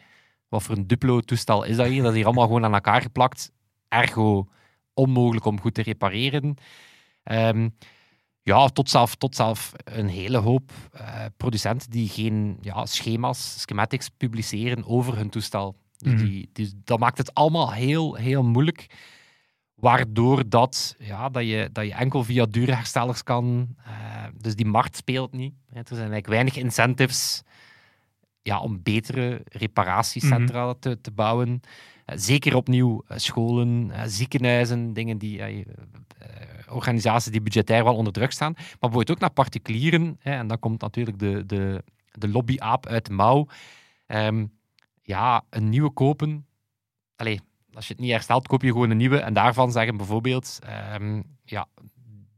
wat 0.48 0.62
voor 0.62 0.76
een 0.76 0.86
Duplo-toestel 0.86 1.64
is 1.64 1.76
dat 1.76 1.86
hier? 1.86 2.02
Dat 2.02 2.10
is 2.10 2.16
hier 2.16 2.26
allemaal 2.26 2.46
gewoon 2.46 2.64
aan 2.64 2.74
elkaar 2.74 3.00
geplakt. 3.02 3.52
Ergo 3.88 4.48
onmogelijk 4.94 5.44
om 5.44 5.60
goed 5.60 5.74
te 5.74 5.82
repareren. 5.82 6.54
Ehm, 7.22 7.68
ja, 8.44 8.68
tot 8.68 8.90
zelf, 8.90 9.14
tot 9.14 9.36
zelf 9.36 9.72
een 9.84 10.08
hele 10.08 10.38
hoop 10.38 10.70
eh, 10.92 11.24
producenten 11.36 11.90
die 11.90 12.08
geen 12.08 12.58
ja, 12.60 12.86
schema's, 12.86 13.60
schematics 13.60 14.08
publiceren 14.08 14.86
over 14.86 15.16
hun 15.16 15.30
toestel. 15.30 15.76
Dus 15.98 16.12
Mhm. 16.12 16.24
die, 16.24 16.48
dat 16.84 16.98
maakt 16.98 17.18
het 17.18 17.34
allemaal 17.34 17.72
heel, 17.72 18.14
heel 18.14 18.42
moeilijk. 18.42 18.86
Waardoor 19.74 20.48
dat, 20.48 20.96
ja, 20.98 21.28
dat, 21.28 21.44
je, 21.44 21.68
dat 21.72 21.84
je 21.86 21.92
enkel 21.94 22.24
via 22.24 22.46
dure 22.46 22.72
herstellers 22.74 23.22
kan. 23.22 23.68
eh, 23.84 23.92
dus 24.36 24.54
die 24.54 24.66
markt 24.66 24.96
speelt 24.96 25.32
niet. 25.32 25.54
Hè. 25.68 25.78
Er 25.78 25.84
zijn 25.86 25.98
eigenlijk 25.98 26.26
weinig 26.26 26.56
incentives 26.56 27.42
ja, 28.42 28.60
om 28.60 28.82
betere 28.82 29.40
reparatiecentra 29.44 30.74
te, 30.80 31.00
te 31.00 31.10
bouwen. 31.10 31.60
Eh, 32.04 32.18
zeker 32.18 32.56
opnieuw 32.56 33.02
eh, 33.06 33.18
scholen, 33.18 33.90
eh, 33.90 34.02
ziekenhuizen, 34.06 34.92
dingen 34.92 35.18
die, 35.18 35.64
organisaties 36.68 37.32
die 37.32 37.40
budgetair 37.40 37.84
wel 37.84 37.96
onder 37.96 38.12
druk 38.12 38.32
staan. 38.32 38.52
Maar 38.52 38.76
bijvoorbeeld 38.80 39.10
ook 39.10 39.18
naar 39.18 39.30
particulieren. 39.30 40.18
En 40.22 40.46
dan 40.46 40.58
komt 40.58 40.80
natuurlijk 40.80 41.18
de, 41.18 41.46
de, 41.46 41.84
de 42.12 42.28
lobbyaap 42.28 42.86
uit 42.86 43.06
de 43.06 43.12
mouw. 43.12 43.46
Ehm, 44.06 44.46
ja, 45.02 45.44
een 45.50 45.68
nieuwe 45.68 45.90
kopen. 45.90 46.46
Allee, 47.16 47.40
als 47.72 47.86
je 47.86 47.92
het 47.92 48.02
niet 48.02 48.10
herstelt, 48.10 48.46
koop 48.46 48.62
je 48.62 48.72
gewoon 48.72 48.90
een 48.90 48.96
nieuwe. 48.96 49.18
En 49.18 49.34
daarvan 49.34 49.72
zeggen 49.72 49.96
bijvoorbeeld 49.96 50.58
ehm, 50.62 51.22
ja, 51.44 51.66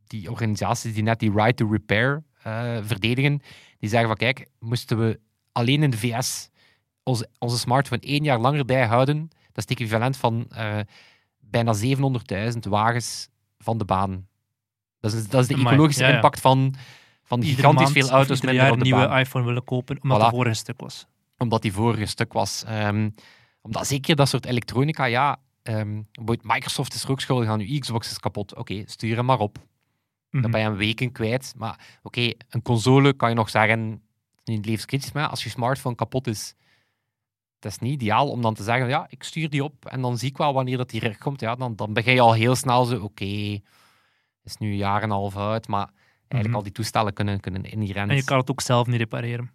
die 0.07 0.31
organisaties 0.31 0.95
die 0.95 1.03
net 1.03 1.19
die 1.19 1.33
right 1.33 1.57
to 1.57 1.71
repair 1.71 2.23
verdedigen, 2.83 3.41
die 3.79 3.89
zeggen 3.89 4.09
van 4.09 4.17
kijk, 4.17 4.47
moesten 4.59 4.99
we 4.99 5.21
alleen 5.53 5.83
in 5.83 5.91
de 5.91 5.99
VS 5.99 6.51
onze, 7.03 7.29
onze 7.39 7.59
smartphone 7.59 8.03
één 8.03 8.25
jaar 8.25 8.39
langer 8.39 8.65
bijhouden, 8.65 9.31
dat 9.57 9.65
is 9.65 9.71
het 9.71 9.81
equivalent 9.81 10.17
van 10.17 10.47
eh, 10.49 10.79
bijna 11.41 11.75
700.000 12.53 12.59
wagens 12.69 13.29
van 13.59 13.79
de 13.79 13.85
baan. 13.85 14.27
Dat 15.01 15.13
is, 15.13 15.29
dat 15.29 15.41
is 15.41 15.47
de 15.49 15.55
Amai, 15.55 15.69
ecologische 15.69 16.03
ja, 16.03 16.09
ja. 16.09 16.15
impact 16.15 16.41
van, 16.41 16.75
van 17.23 17.43
gigantisch 17.43 17.83
maand 17.83 17.93
veel 17.93 18.11
auto's 18.11 18.41
op 18.41 18.47
een 18.47 18.79
de 18.79 18.85
nieuwe 18.85 19.07
baan 19.07 19.19
iPhone 19.19 19.45
willen 19.45 19.65
kopen, 19.65 20.03
omdat 20.03 20.21
Voilà. 20.21 20.25
de 20.25 20.31
vorige 20.31 20.55
stuk 20.55 20.81
was. 20.81 21.07
omdat 21.39 21.63
die 21.63 21.73
vorige 21.73 22.07
stuk 22.07 22.33
was. 22.33 22.65
Ehm, 22.67 23.11
omdat 23.63 23.87
zeker 23.87 24.17
dat 24.17 24.29
soort 24.29 24.47
elektronica, 24.47 25.05
ja, 25.05 25.39
bijvoorbeeld 25.63 26.43
Microsoft 26.43 26.95
is 26.95 27.03
er 27.03 27.11
ook 27.11 27.21
schuldig 27.21 27.49
aan, 27.49 27.61
uw 27.61 27.79
Xbox 27.79 28.11
is 28.11 28.19
kapot. 28.19 28.55
Oké, 28.55 28.83
stuur 28.87 29.17
hem 29.17 29.25
maar 29.25 29.39
op. 29.39 29.59
Mhm. 30.31 30.43
Dan 30.43 30.51
ben 30.51 30.61
je 30.61 30.67
een 30.67 30.77
weken 30.77 31.13
kwijt. 31.13 31.53
Maar 31.57 31.99
oké, 32.03 32.33
een 32.49 32.63
console 32.63 33.13
kan 33.13 33.29
je 33.29 33.35
nog 33.35 33.51
zeggen, 33.51 34.03
niet 34.45 34.67
levenskritisch, 34.67 35.13
maar 35.13 35.29
als 35.29 35.45
je 35.45 35.51
smartphone 35.51 35.95
kapot 35.95 36.27
is, 36.27 36.55
dat 37.59 37.73
is 37.73 37.79
niet 37.79 37.93
ideaal 37.93 38.31
om 38.31 38.43
dan 38.43 38.55
te 38.55 38.63
zeggen, 38.63 38.89
ja, 38.89 39.07
ik 39.09 39.23
stuur 39.23 39.51
die 39.51 39.65
op 39.65 39.87
en 39.87 40.01
dan 40.01 40.19
zie 40.19 40.29
ik 40.29 40.37
wel 40.37 40.53
wanneer 40.53 40.77
dat 40.77 40.91
die 40.91 41.01
terugkomt. 41.01 41.41
Ja, 41.41 41.55
dan, 41.55 41.77
dan 41.77 41.93
begin 41.93 42.15
je 42.15 42.21
al 42.21 42.33
heel 42.35 42.55
snel 42.55 42.85
zo, 42.85 43.01
oké, 43.01 43.25
is 44.45 44.57
nu 44.59 44.71
een 44.71 44.77
jaar 44.77 44.97
en 45.03 45.11
een 45.11 45.17
half 45.17 45.37
oud, 45.37 45.69
maar 45.69 45.91
eigenlijk 46.19 46.47
Mhm. 46.47 46.55
al 46.55 46.63
die 46.63 46.73
toestellen 46.73 47.13
kunnen, 47.13 47.41
kunnen 47.41 47.63
inherent... 47.65 48.11
En 48.11 48.17
je 48.17 48.25
kan 48.25 48.39
het 48.39 48.51
ook 48.51 48.61
zelf 48.61 48.87
niet 48.87 48.97
repareren. 48.97 49.51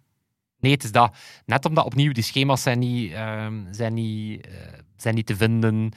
Nee, 0.58 0.72
het 0.72 0.84
is 0.84 0.92
dat. 0.92 1.16
Net 1.46 1.64
omdat 1.64 1.84
opnieuw 1.84 2.12
die 2.12 2.22
schema's 2.22 2.62
zijn 2.62 2.78
niet, 2.78 3.12
ehm, 3.12 3.72
zijn 3.72 3.94
niet, 3.94 4.46
eh, 4.46 4.52
zijn 4.96 5.14
niet 5.14 5.26
te 5.26 5.36
vinden. 5.36 5.92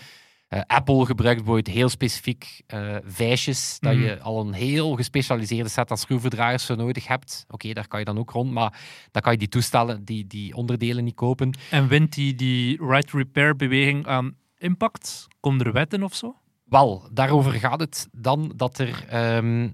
Eh, 0.55 0.61
Apple 0.67 1.05
gebruikt 1.05 1.37
bijvoorbeeld 1.43 1.75
heel 1.75 1.89
specifiek 1.89 2.61
eh 2.67 2.95
vijsjes, 3.05 3.77
dat 3.79 3.93
Mhm. 3.93 4.03
je 4.03 4.19
al 4.19 4.39
een 4.41 4.53
heel 4.53 4.95
gespecialiseerde 4.95 5.69
set 5.69 5.91
aan 5.91 5.97
schroevendraaiers 5.97 6.65
voor 6.65 6.77
nodig 6.77 7.07
hebt. 7.07 7.45
Oké, 7.47 7.73
daar 7.73 7.87
kan 7.87 7.99
je 7.99 8.05
dan 8.05 8.17
ook 8.17 8.29
rond, 8.31 8.51
maar 8.51 8.79
dan 9.11 9.21
kan 9.21 9.31
je 9.31 9.37
die 9.37 9.47
toestellen, 9.47 10.05
die, 10.05 10.27
die 10.27 10.55
onderdelen 10.55 11.03
niet 11.03 11.15
kopen. 11.15 11.57
En 11.71 11.87
wint 11.87 12.13
die, 12.13 12.35
die 12.35 12.85
right 12.87 13.11
repair 13.11 13.55
beweging 13.55 14.07
aan 14.07 14.35
impact? 14.57 15.27
Komen 15.39 15.65
er 15.65 15.71
wetten 15.73 16.03
of 16.03 16.15
zo? 16.15 16.35
Wel, 16.65 17.09
daarover 17.11 17.51
gaat 17.51 17.79
het 17.79 18.07
dan 18.11 18.53
dat 18.55 18.77
er... 18.77 19.05
ehm, 19.09 19.69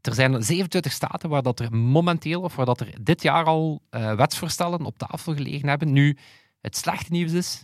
er 0.00 0.14
zijn 0.14 0.42
27 0.42 0.92
staten 0.92 1.28
waar 1.28 1.42
dat 1.42 1.60
er 1.60 1.74
momenteel, 1.76 2.40
of 2.42 2.56
waar 2.56 2.66
dat 2.66 2.80
er 2.80 2.94
dit 3.02 3.22
jaar 3.22 3.44
al 3.44 3.82
eh, 3.90 4.14
wetsvoorstellen 4.14 4.84
op 4.84 4.98
tafel 4.98 5.34
gelegen 5.34 5.68
hebben. 5.68 5.92
Nu, 5.92 6.16
het 6.60 6.76
slechte 6.76 7.12
nieuws 7.12 7.32
is, 7.32 7.62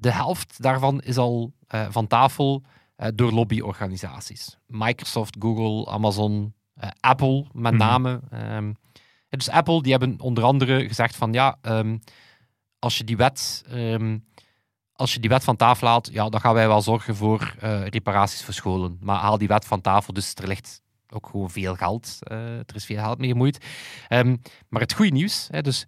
de 0.00 0.12
helft 0.12 0.62
daarvan 0.62 1.00
is 1.00 1.16
al 1.16 1.52
eh, 1.66 1.86
van 1.90 2.06
tafel 2.06 2.62
eh, 2.96 3.08
door 3.14 3.32
lobbyorganisaties. 3.32 4.56
Microsoft, 4.66 5.36
Google, 5.38 5.92
Amazon, 5.92 6.54
eh, 6.74 6.88
Apple 7.00 7.46
met 7.52 7.72
Mhm. 7.72 7.82
name. 7.82 8.20
Ehm, 8.30 8.72
dus 9.28 9.48
Apple, 9.50 9.82
die 9.82 9.90
hebben 9.92 10.20
onder 10.20 10.44
andere 10.44 10.88
gezegd 10.88 11.16
van 11.16 11.32
ja, 11.32 11.56
ehm, 11.62 11.98
als 12.78 12.98
je 12.98 13.04
die 13.04 13.16
wet... 13.16 13.64
ehm, 13.68 14.18
als 14.92 15.12
je 15.14 15.20
die 15.20 15.30
wet 15.30 15.44
van 15.44 15.56
tafel 15.56 15.88
haalt, 15.88 16.08
ja, 16.12 16.28
dan 16.28 16.40
gaan 16.40 16.54
wij 16.54 16.68
wel 16.68 16.82
zorgen 16.82 17.16
voor 17.16 17.54
reparaties 17.90 18.44
voor 18.44 18.54
scholen. 18.54 18.98
Maar 19.00 19.18
haal 19.20 19.38
die 19.38 19.48
wet 19.48 19.64
van 19.64 19.80
tafel, 19.80 20.12
dus 20.12 20.34
er 20.34 20.48
ligt 20.48 20.82
ook 21.08 21.26
gewoon 21.26 21.50
veel 21.50 21.74
geld. 21.74 22.18
er 22.20 22.74
is 22.74 22.84
veel 22.84 22.98
geld 23.02 23.18
mee 23.18 23.30
gemoeid. 23.30 23.64
Maar 24.68 24.80
het 24.80 24.92
goede 24.94 25.12
nieuws, 25.12 25.48
hè, 25.50 25.62
dus 25.62 25.86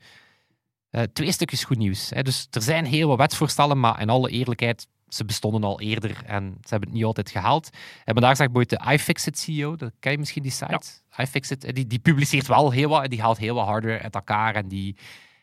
eh, 0.93 1.03
twee 1.03 1.33
stukjes 1.33 1.65
goed 1.65 1.79
nieuws. 1.79 2.11
Hè. 2.11 2.23
Dus 2.23 2.47
er 2.51 2.63
zijn 2.63 2.85
heel 2.85 3.09
wat 3.09 3.19
wetsvoorstellen, 3.19 3.81
maar 3.81 4.01
in 4.01 4.09
alle 4.09 4.31
eerlijkheid, 4.31 4.87
ze 5.09 5.25
bestonden 5.25 5.65
al 5.65 5.81
eerder 5.81 6.23
en 6.27 6.43
ze 6.43 6.69
hebben 6.69 6.89
het 6.89 6.99
niet 6.99 7.07
altijd 7.07 7.31
gehaald. 7.31 7.69
En 8.05 8.13
vandaag 8.13 8.37
zegt 8.37 8.53
bijvoorbeeld 8.53 8.83
de 8.83 8.93
iFixit-CEO, 8.93 9.77
dat 9.77 9.93
ken 9.99 10.13
je 10.13 10.19
misschien 10.19 10.43
die 10.43 10.53
site? 10.53 10.81
iFixit, 11.17 11.65
eh, 11.65 11.75
die, 11.75 11.87
die 11.87 11.99
publiceert 11.99 12.47
wel 12.47 12.71
heel 12.71 12.89
wat, 12.89 13.11
die 13.11 13.21
haalt 13.21 13.39
heel 13.39 13.55
wat 13.55 13.67
hardware 13.67 14.03
uit 14.03 14.15
elkaar 14.15 14.55
en 14.55 14.69
die, 14.69 14.97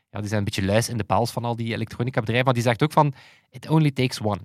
ja, 0.09 0.19
die 0.19 0.27
zijn 0.27 0.39
een 0.39 0.45
beetje 0.45 0.65
luis 0.65 0.89
in 0.89 0.97
de 0.97 1.03
pels 1.03 1.31
van 1.31 1.45
al 1.45 1.55
die 1.55 1.73
elektronica 1.73 2.19
bedrijven, 2.19 2.45
maar 2.45 2.53
die 2.53 2.63
zegt 2.63 2.83
ook 2.83 2.91
van, 2.91 3.13
it 3.49 3.69
only 3.69 3.91
takes 3.91 4.21
one. 4.21 4.41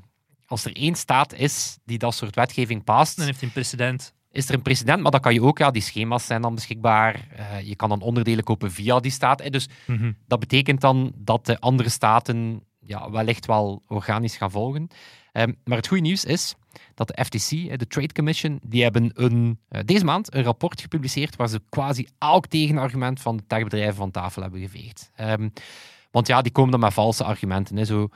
Als 0.46 0.64
er 0.64 0.76
één 0.76 0.94
staat 0.94 1.32
is 1.32 1.78
die 1.84 1.98
dat 1.98 2.14
soort 2.14 2.34
wetgeving 2.34 2.84
past, 2.84 3.16
Dan 3.16 3.26
heeft 3.26 3.38
hij 3.38 3.48
een 3.48 3.54
precedent. 3.54 4.14
Is 4.34 4.48
er 4.48 4.54
een 4.54 4.62
precedent, 4.62 5.02
maar 5.02 5.10
dan 5.10 5.20
kan 5.20 5.34
je 5.34 5.42
ook, 5.42 5.58
ja, 5.58 5.70
die 5.70 5.82
schema's 5.82 6.26
zijn 6.26 6.42
dan 6.42 6.54
beschikbaar. 6.54 7.26
Eh, 7.36 7.60
je 7.60 7.76
kan 7.76 7.88
dan 7.88 8.00
onderdelen 8.00 8.44
kopen 8.44 8.72
via 8.72 9.00
die 9.00 9.10
staat. 9.10 9.40
Eh, 9.40 9.50
Dus 9.50 9.68
Mhm. 9.86 10.12
dat 10.26 10.38
betekent 10.40 10.80
dan 10.80 11.12
dat 11.16 11.46
de 11.46 11.60
andere 11.60 11.88
staten 11.88 12.62
ja, 12.80 13.10
wellicht 13.10 13.46
wel 13.46 13.82
organisch 13.88 14.36
gaan 14.36 14.50
volgen. 14.50 14.88
Ehm, 15.32 15.52
maar 15.64 15.76
het 15.76 15.86
goede 15.86 16.02
nieuws 16.02 16.24
is 16.24 16.54
dat 16.94 17.08
de 17.08 17.24
FTC, 17.24 17.78
de 17.78 17.86
Trade 17.86 18.12
Commission, 18.12 18.60
die 18.62 18.82
hebben 18.82 19.10
een, 19.14 19.58
eh, 19.68 19.80
deze 19.84 20.04
maand 20.04 20.34
een 20.34 20.42
rapport 20.42 20.80
gepubliceerd 20.80 21.36
waar 21.36 21.48
ze 21.48 21.62
quasi 21.68 22.06
elk 22.18 22.46
tegenargument 22.46 23.20
van 23.20 23.36
de 23.36 23.44
techbedrijven 23.46 23.94
van 23.94 24.10
tafel 24.10 24.42
hebben 24.42 24.60
geveegd. 24.60 25.10
Ehm, 25.14 25.48
want 26.10 26.26
ja, 26.26 26.42
die 26.42 26.52
komen 26.52 26.70
dan 26.70 26.80
met 26.80 26.92
valse 26.92 27.24
argumenten. 27.24 27.76
Hè, 27.76 27.84
zo, 27.84 28.08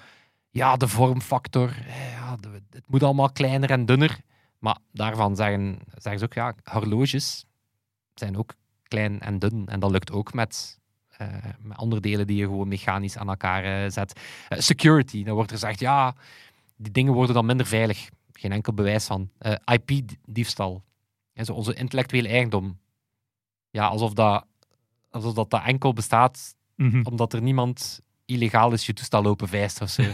ja, 0.50 0.76
de 0.76 0.88
vormfactor, 0.88 1.68
eh, 1.87 2.12
ja, 2.12 2.37
de- 2.37 2.62
het 2.70 2.85
moet 2.88 3.02
allemaal 3.02 3.33
kleiner 3.33 3.70
en 3.70 3.87
dunner. 3.87 4.18
Maar 4.59 4.79
daarvan 4.92 5.37
zeggen, 5.37 5.79
zeggen 5.94 6.18
ze 6.18 6.25
ook, 6.25 6.33
ja, 6.33 6.55
horloges 6.64 7.44
zijn 8.14 8.37
ook 8.37 8.55
klein 8.83 9.21
en 9.21 9.38
dun. 9.38 9.66
En 9.66 9.81
dat 9.81 9.90
lukt 9.90 10.12
ook 10.12 10.33
met, 10.33 10.79
eh, 11.09 11.29
met 11.59 11.77
andere 11.77 12.01
delen 12.01 12.27
die 12.27 12.37
je 12.37 12.44
gewoon 12.44 12.68
mechanisch 12.68 13.16
aan 13.16 13.29
elkaar 13.29 13.64
eh, 13.64 13.90
zet. 13.90 14.21
Eh, 14.49 14.59
security, 14.59 15.25
dan 15.25 15.35
wordt 15.35 15.51
er 15.51 15.59
gezegd, 15.59 15.81
ja, 15.81 16.14
die 16.77 16.92
dingen 16.92 17.12
worden 17.12 17.35
dan 17.35 17.47
minder 17.47 17.66
veilig. 17.66 18.09
Geen 18.33 18.53
enkel 18.53 18.73
bewijs 18.73 19.07
van. 19.07 19.31
IP-diefstal. 19.64 20.83
zo 21.35 21.53
onze 21.53 21.75
intellectuele 21.75 22.29
eigendom. 22.29 22.79
Ja, 23.71 23.87
alsof 23.87 24.12
dat, 24.12 24.47
alsof 25.11 25.35
dat, 25.35 25.51
dat 25.51 25.62
enkel 25.64 25.92
bestaat 25.92 26.57
Mhm. 26.79 27.03
omdat 27.05 27.33
er 27.33 27.42
niemand 27.42 28.01
illegaal 28.25 28.73
is 28.73 28.87
je 28.87 28.92
toestel 28.92 29.23
lopen 29.23 29.49
vijst 29.49 29.81
of 29.81 29.88
zo. 29.90 30.03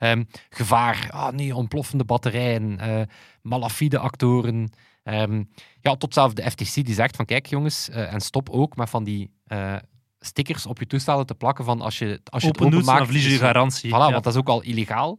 Ehm, 0.00 0.24
gevaar, 0.50 1.08
ah 1.10 1.32
nee, 1.32 1.54
ontploffende 1.54 2.04
batterijen, 2.04 2.78
eh, 2.78 3.02
malafide 3.42 3.98
actoren. 3.98 4.70
Ehm, 5.02 5.42
ja, 5.80 5.96
tot 5.96 6.14
zelfs 6.14 6.34
de 6.34 6.50
FTC 6.50 6.74
die 6.84 6.94
zegt 6.94 7.16
van 7.16 7.24
kijk 7.24 7.46
jongens, 7.46 7.88
eh, 7.88 8.12
en 8.12 8.20
stop 8.20 8.48
ook 8.50 8.76
met 8.76 8.90
van 8.90 9.04
die 9.04 9.30
eh, 9.46 9.76
stickers 10.18 10.66
op 10.66 10.78
je 10.78 10.86
toestellen 10.86 11.26
te 11.26 11.34
plakken 11.34 11.64
van 11.64 11.80
als 11.80 11.98
je, 11.98 12.20
als 12.24 12.42
je 12.42 12.48
Open 12.48 12.64
het 12.64 12.74
openmaakt... 12.74 13.04
verlies 13.04 13.26
je 13.26 13.38
garantie. 13.38 13.90
Voilà, 13.90 13.92
Ja. 13.92 14.10
want 14.10 14.24
dat 14.24 14.32
is 14.32 14.38
ook 14.38 14.48
al 14.48 14.62
illegaal. 14.62 15.18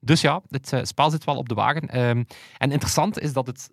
Dus 0.00 0.20
ja, 0.20 0.42
het 0.48 0.80
spel 0.82 1.10
zit 1.10 1.24
wel 1.24 1.36
op 1.36 1.48
de 1.48 1.54
wagen. 1.54 1.88
Ehm, 1.88 2.24
en 2.58 2.70
interessant 2.70 3.18
is 3.18 3.32
dat 3.32 3.46
het 3.46 3.70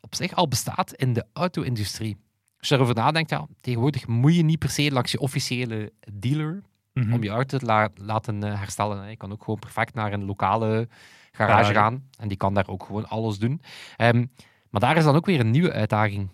op 0.00 0.14
zich 0.14 0.34
al 0.34 0.48
bestaat 0.48 0.92
in 0.92 1.12
de 1.12 1.26
auto-industrie. 1.32 2.16
Als 2.58 2.68
je 2.68 2.74
daarover 2.76 2.94
nadenkt, 3.02 3.30
ja, 3.30 3.46
tegenwoordig 3.60 4.06
moet 4.06 4.34
je 4.34 4.42
niet 4.42 4.58
per 4.58 4.70
se 4.70 4.90
langs 4.90 5.12
je 5.12 5.20
officiële 5.20 5.92
dealer 6.12 6.62
Mhm. 7.04 7.12
om 7.12 7.22
je 7.22 7.28
auto 7.30 7.58
te 7.58 7.64
la- 7.66 7.88
laten 7.94 8.42
eh, 8.42 8.58
herstellen. 8.58 9.02
hè. 9.02 9.08
Je 9.08 9.16
kan 9.16 9.32
ook 9.32 9.42
gewoon 9.44 9.58
perfect 9.58 9.94
naar 9.94 10.12
een 10.12 10.24
lokale 10.24 10.88
garage 11.32 11.72
gaan 11.72 12.08
en 12.18 12.28
die 12.28 12.36
kan 12.36 12.54
daar 12.54 12.68
ook 12.68 12.82
gewoon 12.84 13.08
alles 13.08 13.38
doen. 13.38 13.60
Ehm, 13.96 14.24
maar 14.70 14.80
daar 14.80 14.96
is 14.96 15.04
dan 15.04 15.16
ook 15.16 15.26
weer 15.26 15.40
een 15.40 15.50
nieuwe 15.50 15.72
uitdaging. 15.72 16.30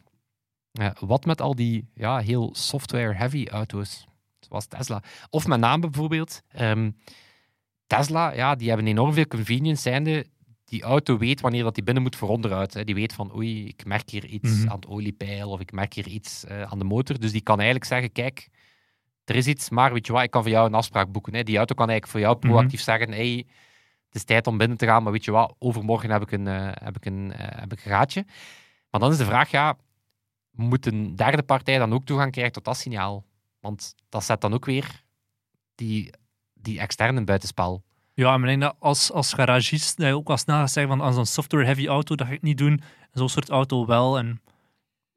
Eh, 0.73 0.91
wat 1.01 1.25
met 1.25 1.41
al 1.41 1.55
die 1.55 1.89
ja, 1.95 2.19
heel 2.19 2.51
software-heavy 2.55 3.47
auto's, 3.51 4.07
zoals 4.41 4.67
Tesla. 4.67 5.03
Of 5.31 5.47
met 5.47 5.61
name 5.61 5.81
bijvoorbeeld, 5.89 6.43
ehm, 6.53 6.91
Tesla, 7.87 8.33
ja, 8.35 8.55
die 8.55 8.69
hebben 8.69 8.87
enorm 8.87 9.13
veel 9.13 9.27
convenience, 9.27 9.83
zijnde 9.83 10.27
die 10.65 10.83
auto 10.83 11.19
weet 11.19 11.41
wanneer 11.41 11.63
dat 11.63 11.75
die 11.75 11.85
binnen 11.85 12.03
moet 12.03 12.17
voor 12.17 12.29
onderhoud. 12.29 12.73
Hè. 12.75 12.85
Die 12.85 12.95
weet 12.95 13.13
van, 13.13 13.35
oei, 13.37 13.67
ik 13.67 13.85
merk 13.85 14.11
hier 14.11 14.25
iets 14.27 14.59
Mhm. 14.59 14.69
aan 14.69 14.77
het 14.77 14.87
oliepeil 14.87 15.51
of 15.51 15.61
ik 15.61 15.73
merk 15.73 15.93
hier 15.95 16.07
iets 16.07 16.45
eh, 16.45 16.63
aan 16.63 16.79
de 16.79 16.85
motor. 16.85 17.19
Dus 17.21 17.33
die 17.33 17.41
kan 17.41 17.57
eigenlijk 17.57 17.87
zeggen, 17.89 18.13
kijk, 18.13 18.49
er 19.25 19.35
is 19.37 19.47
iets, 19.47 19.71
maar 19.71 19.93
weet 19.93 20.07
je 20.07 20.13
wat, 20.13 20.23
ik 20.23 20.31
kan 20.31 20.43
voor 20.43 20.51
jou 20.51 20.67
een 20.67 20.75
afspraak 20.75 21.13
boeken. 21.13 21.35
Hè. 21.35 21.43
Die 21.43 21.57
auto 21.57 21.75
kan 21.75 21.89
eigenlijk 21.89 22.19
voor 22.19 22.29
jou 22.31 22.37
Mhm. 22.41 22.47
proactief 22.53 22.81
zeggen, 22.81 23.13
hey, 23.13 23.47
het 24.07 24.15
is 24.15 24.25
tijd 24.25 24.47
om 24.47 24.59
binnen 24.59 24.77
te 24.77 24.87
gaan, 24.87 25.03
maar 25.03 25.13
weet 25.13 25.25
je 25.25 25.31
wat, 25.31 25.55
overmorgen 25.59 26.11
heb 26.11 26.23
ik 26.23 26.33
een, 26.33 26.47
eh, 26.47 26.69
heb 26.73 26.97
ik 26.97 27.05
een, 27.05 27.33
eh, 27.33 27.61
heb 27.61 27.73
ik 27.73 27.85
een 27.85 27.91
gaatje. 27.91 28.25
Maar 28.91 29.01
dan 29.01 29.11
is 29.11 29.19
de 29.19 29.25
vraag, 29.25 29.51
ja, 29.51 29.77
moet 30.51 30.87
een 30.87 31.17
derde 31.17 31.43
partij 31.43 31.79
dan 31.79 31.93
ook 31.93 32.05
toegang 32.05 32.33
krijgen 32.33 32.53
tot 32.53 32.65
dat 32.65 32.77
signaal? 32.77 33.25
Want 33.61 33.95
dat 34.09 34.25
zet 34.25 34.41
dan 34.41 34.55
ook 34.55 34.65
weer 34.65 35.03
die, 35.75 36.13
die 36.55 36.81
externen 36.81 37.25
buitenspel. 37.25 37.83
Ja, 38.15 38.31
maar 38.39 38.51
ik 38.51 38.61
denk 38.61 38.73
dat 38.73 38.77
als, 38.79 39.13
als 39.13 39.33
garagist 39.33 39.97
dat 39.97 40.07
je 40.07 40.15
ook 40.15 40.29
wel 40.29 40.37
snel 40.37 40.57
gaat 40.57 40.71
zeggen 40.71 40.97
van 40.97 41.07
aan 41.07 41.15
zo'n 41.15 41.27
software-heavy 41.27 41.87
auto, 41.87 42.15
dat 42.15 42.27
ga 42.27 42.33
ik 42.33 42.43
niet 42.43 42.59
doen. 42.59 42.73
En 43.01 43.19
zo'n 43.19 43.29
soort 43.29 43.49
auto 43.49 43.87
wel. 43.87 44.19
En 44.19 44.41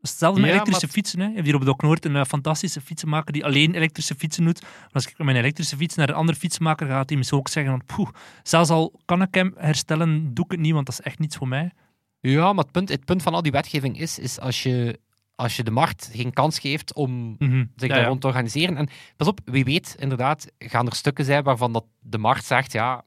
hetzelfde 0.10 0.40
met 0.42 0.50
Ja, 0.50 0.56
elektrische 0.56 0.86
maar- 0.86 0.94
fietsen. 0.96 1.20
Hè. 1.20 1.26
Je 1.28 1.34
hebt 1.34 1.46
hier 1.46 1.56
op 1.56 1.66
Doc 1.66 1.78
Noord 1.78 2.06
een 2.06 2.16
eh, 2.16 2.24
fantastische 2.26 2.82
fietsenmaker 2.82 3.34
die 3.34 3.46
alleen 3.46 3.76
elektrische 3.76 4.16
fietsen 4.16 4.44
doet. 4.46 4.62
Maar 4.62 4.90
als 4.92 5.08
ik 5.08 5.18
met 5.18 5.26
mijn 5.26 5.38
elektrische 5.38 5.78
fiets 5.78 5.96
naar 5.96 6.10
een 6.10 6.16
andere 6.16 6.38
fietsenmaker 6.38 6.88
ga, 6.88 6.94
gaat 6.94 7.10
hij 7.10 7.18
misschien 7.18 7.40
ook 7.40 7.48
zeggen 7.48 7.72
van 7.72 7.96
poeh, 7.96 8.10
zelfs 8.44 8.70
al 8.70 9.00
kan 9.06 9.22
ik 9.22 9.34
hem 9.34 9.54
herstellen, 9.58 10.34
doe 10.34 10.46
ik 10.46 10.52
het 10.52 10.60
niet, 10.60 10.74
want 10.74 10.86
dat 10.86 11.00
is 11.00 11.06
echt 11.06 11.20
niets 11.20 11.36
voor 11.36 11.48
mij. 11.48 11.72
Ja, 12.20 12.54
maar 12.54 12.64
het 12.64 12.72
punt, 12.74 12.90
het 12.90 13.06
punt 13.06 13.24
van 13.24 13.34
al 13.34 13.42
die 13.42 13.52
wetgeving 13.52 14.00
is, 14.00 14.20
is 14.20 14.40
als 14.40 14.64
je, 14.64 15.00
als 15.36 15.56
je 15.56 15.64
de 15.64 15.72
markt 15.72 16.10
geen 16.14 16.34
kans 16.34 16.60
geeft 16.60 16.94
om 16.94 17.36
Mhm. 17.40 17.66
zich 17.76 17.90
daar 17.90 18.00
ja. 18.00 18.06
rond 18.08 18.22
te 18.22 18.28
organiseren. 18.28 18.78
En 18.78 18.90
pas 19.18 19.28
op, 19.28 19.40
wie 19.46 19.64
weet, 19.64 19.96
inderdaad, 20.00 20.48
gaan 20.58 20.86
er 20.88 20.96
stukken 20.96 21.26
zijn 21.26 21.44
waarvan 21.44 21.74
dat 21.74 21.86
de 22.00 22.18
markt 22.18 22.46
zegt, 22.46 22.72
ja, 22.72 23.04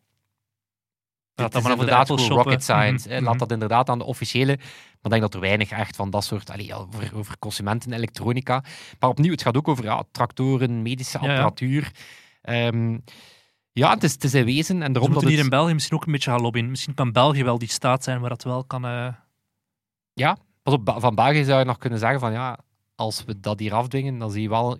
Laat 1.39 1.53
dat 1.53 1.63
maar 1.63 1.73
inderdaad 1.73 2.09
rocket 2.09 2.63
science. 2.63 3.07
Mhm, 3.07 3.15
hè. 3.15 3.21
mhm. 3.21 3.31
Laat 3.31 3.39
dat 3.39 3.53
inderdaad 3.53 3.89
aan 3.89 3.99
de 3.99 4.05
officiële. 4.05 4.57
Maar 4.57 5.03
ik 5.03 5.11
denk 5.11 5.23
dat 5.23 5.35
er 5.35 5.41
weinig 5.41 5.71
echt 5.71 5.97
van 5.97 6.11
dat 6.11 6.25
soort, 6.25 6.51
allee, 6.51 6.67
ja, 6.67 6.75
over, 6.77 7.11
over 7.15 7.39
consumenten, 7.39 7.93
elektronica. 7.93 8.65
Maar 9.01 9.11
opnieuw, 9.11 9.33
het 9.33 9.43
gaat 9.43 9.57
ook 9.57 9.69
over 9.69 9.85
ja, 9.85 10.03
tractoren, 10.13 10.83
medische 10.83 11.19
Ja, 11.21 11.25
ja. 11.25 11.31
apparatuur. 11.33 11.91
Ehm, 12.43 12.99
ja, 13.73 13.91
het 13.95 14.03
is, 14.05 14.13
het 14.13 14.25
is 14.25 14.35
in 14.35 14.45
wezen. 14.45 14.75
En 14.75 14.79
Dus 14.79 14.87
we 14.87 14.93
daarom 14.93 15.13
dat 15.13 15.23
hier 15.23 15.33
het... 15.33 15.41
in 15.41 15.51
België 15.51 15.73
misschien 15.75 15.97
ook 15.97 16.07
een 16.07 16.13
beetje 16.13 16.31
gaan 16.31 16.41
lobbyen. 16.41 16.71
Misschien 16.71 16.95
kan 16.95 17.13
België 17.13 17.45
wel 17.45 17.59
die 17.59 17.69
staat 17.69 18.05
zijn 18.05 18.21
waar 18.21 18.29
dat 18.29 18.43
wel 18.43 18.65
kan... 18.65 18.85
eh, 18.85 19.13
Pas 20.63 20.75
op, 20.75 20.95
van 20.99 21.15
België 21.15 21.45
zou 21.45 21.59
je 21.59 21.65
nog 21.65 21.79
kunnen 21.79 21.99
zeggen 21.99 22.21
van 22.21 22.33
ja, 22.33 22.59
als 22.95 23.25
we 23.25 23.41
dat 23.41 23.59
hier 23.59 23.75
afdwingen, 23.75 24.19
dan 24.19 24.31
zie 24.31 24.43
je 24.43 24.49
wel 24.49 24.79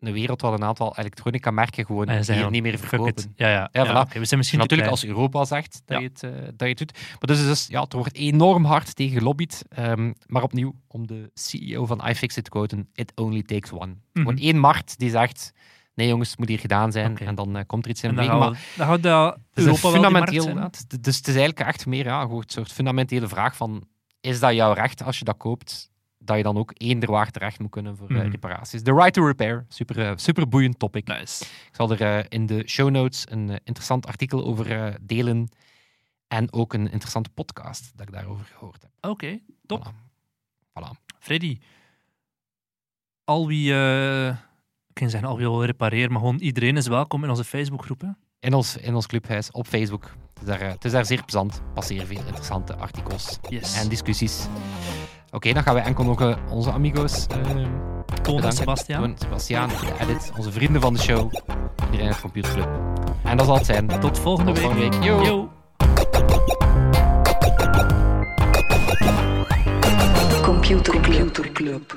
een 0.00 0.12
wereld 0.12 0.40
waar 0.40 0.52
een 0.52 0.64
aantal 0.64 0.96
elektronica-merken 0.96 1.86
gewoon 1.86 2.06
en 2.06 2.24
niet 2.50 2.62
meer 2.62 2.78
verkopen. 2.78 3.32
Ja, 3.36 3.48
ja. 3.48 3.68
Ja, 3.72 3.84
voilà. 3.86 4.08
we 4.18 4.24
zijn 4.24 4.38
misschien 4.38 4.58
Natuurlijk 4.58 4.88
als 4.90 5.04
Europa 5.04 5.44
zegt 5.44 5.82
dat, 5.84 6.00
je 6.00 6.04
het, 6.08 6.22
eh, 6.22 6.30
dat 6.30 6.58
je 6.58 6.66
het 6.66 6.78
doet. 6.78 6.92
Maar 6.92 7.18
dus, 7.36 7.38
dus 7.44 7.66
ja, 7.66 7.80
er 7.88 7.96
wordt 7.96 8.14
enorm 8.14 8.64
hard 8.64 8.96
tegen 8.96 9.18
gelobbyd. 9.18 9.64
Ehm, 9.68 10.12
maar 10.26 10.42
opnieuw, 10.42 10.74
om 10.86 11.06
de 11.06 11.30
CEO 11.34 11.86
van 11.86 12.06
iFixit 12.08 12.44
te 12.44 12.50
quoten, 12.50 12.88
it 12.94 13.12
only 13.14 13.42
takes 13.42 13.72
one. 13.72 13.94
Gewoon 14.12 14.34
Mhm. 14.34 14.42
één 14.42 14.58
markt 14.58 14.98
die 14.98 15.10
zegt, 15.10 15.52
nee 15.94 16.08
jongens, 16.08 16.30
het 16.30 16.38
moet 16.38 16.48
hier 16.48 16.58
gedaan 16.58 16.92
zijn. 16.92 17.18
En 17.18 17.34
dan 17.34 17.56
eh, 17.56 17.62
komt 17.66 17.84
er 17.84 17.90
iets 17.90 18.02
in 18.02 18.14
gaan 18.14 18.38
Maar 18.38 18.58
dan 18.76 18.86
houdt 18.86 19.02
dat 19.02 19.34
een 19.34 19.64
Europa 19.64 19.90
wel 19.90 19.90
markt 20.10 20.30
fundamenteel... 20.30 20.44
is- 20.72 21.00
dus 21.00 21.16
het 21.16 21.28
is 21.28 21.34
eigenlijk 21.36 21.68
echt 21.68 21.86
meer 21.86 22.04
ja, 22.04 22.20
gewoon 22.20 22.36
een 22.38 22.44
soort 22.46 22.72
fundamentele 22.72 23.28
vraag 23.28 23.56
van, 23.56 23.86
is 24.20 24.40
dat 24.40 24.54
jouw 24.54 24.72
recht 24.72 25.04
als 25.04 25.18
je 25.18 25.24
dat 25.24 25.36
koopt? 25.36 25.90
Dat 26.28 26.36
je 26.36 26.42
dan 26.42 26.56
ook 26.58 26.72
eender 26.76 27.10
waar 27.10 27.30
terecht 27.30 27.58
moet 27.58 27.70
kunnen 27.70 27.96
voor 27.96 28.08
eh, 28.08 28.16
Mhm. 28.16 28.30
reparaties. 28.30 28.82
The 28.82 28.92
right 28.94 29.12
to 29.12 29.26
repair, 29.26 29.64
super, 29.68 30.06
eh, 30.06 30.12
super 30.16 30.48
boeiend 30.48 30.78
topic. 30.78 31.06
Nice. 31.06 31.44
Ik 31.44 31.70
zal 31.72 31.90
er 31.90 32.00
eh, 32.00 32.24
in 32.28 32.46
de 32.46 32.62
show 32.68 32.90
notes 32.90 33.24
een 33.30 33.48
interessant 33.50 34.06
artikel 34.06 34.44
over 34.44 34.96
delen. 35.00 35.48
En 36.28 36.52
ook 36.52 36.72
een 36.72 36.90
interessante 36.90 37.30
podcast 37.30 37.92
dat 37.96 38.06
ik 38.08 38.12
daarover 38.12 38.44
gehoord 38.44 38.82
heb. 38.82 39.10
Oké, 39.10 39.38
top. 39.66 39.86
Voilà. 39.86 39.92
Voilà. 40.68 40.90
Freddy, 41.18 41.58
al 43.24 43.46
wie, 43.46 43.72
eh, 43.74 44.28
ik 44.88 44.94
kan 44.94 45.10
zeggen 45.10 45.28
al 45.28 45.36
wie 45.36 45.46
wil 45.48 45.64
repareren, 45.64 46.10
maar 46.10 46.20
gewoon 46.20 46.38
iedereen 46.38 46.76
is 46.76 46.86
welkom 46.86 47.24
in 47.24 47.30
onze 47.30 47.44
Facebookgroep. 47.44 48.00
hè. 48.00 48.08
In, 48.40 48.54
ons, 48.54 48.76
in 48.76 48.94
ons 48.94 49.06
clubhuis 49.06 49.50
op 49.50 49.66
Facebook. 49.66 50.02
Het 50.34 50.42
is 50.42 50.46
daar, 50.58 50.60
het 50.70 50.84
is 50.84 50.92
daar 50.92 51.06
zeer 51.06 51.22
plezant. 51.24 51.62
Passeren 51.74 52.06
veel 52.06 52.18
interessante 52.26 52.74
artikels 52.76 53.38
Yes. 53.48 53.74
en 53.82 53.88
discussies. 53.88 54.46
Oké, 55.30 55.52
dan 55.52 55.62
gaan 55.62 55.74
wij 55.74 55.82
enkel 55.82 56.04
nog 56.04 56.20
eh, 56.20 56.36
onze 56.50 56.72
amigo's 56.72 57.26
Toon 58.22 58.42
en. 58.42 58.52
Sebastian. 58.52 59.00
Toon, 59.00 59.14
Sebastiaan, 59.18 59.68
de 59.68 59.92
edit, 60.00 60.32
onze 60.36 60.52
vrienden 60.52 60.80
van 60.80 60.94
de 60.94 61.00
show. 61.00 61.32
Iedereen 61.84 62.06
uit 62.06 62.20
Computer 62.20 62.52
Club. 62.52 62.68
En 63.22 63.36
dat 63.36 63.46
zal 63.46 63.54
het 63.54 63.66
zijn. 63.66 63.86
Tot 64.00 64.18
volgende 64.18 64.52
Tot 64.52 64.60
week. 64.62 64.72
volgende 64.72 64.96
week. 64.96 65.04
Yo. 65.04 65.22
Yo. 65.22 65.48
Computer 70.42 71.00
Club. 71.52 71.96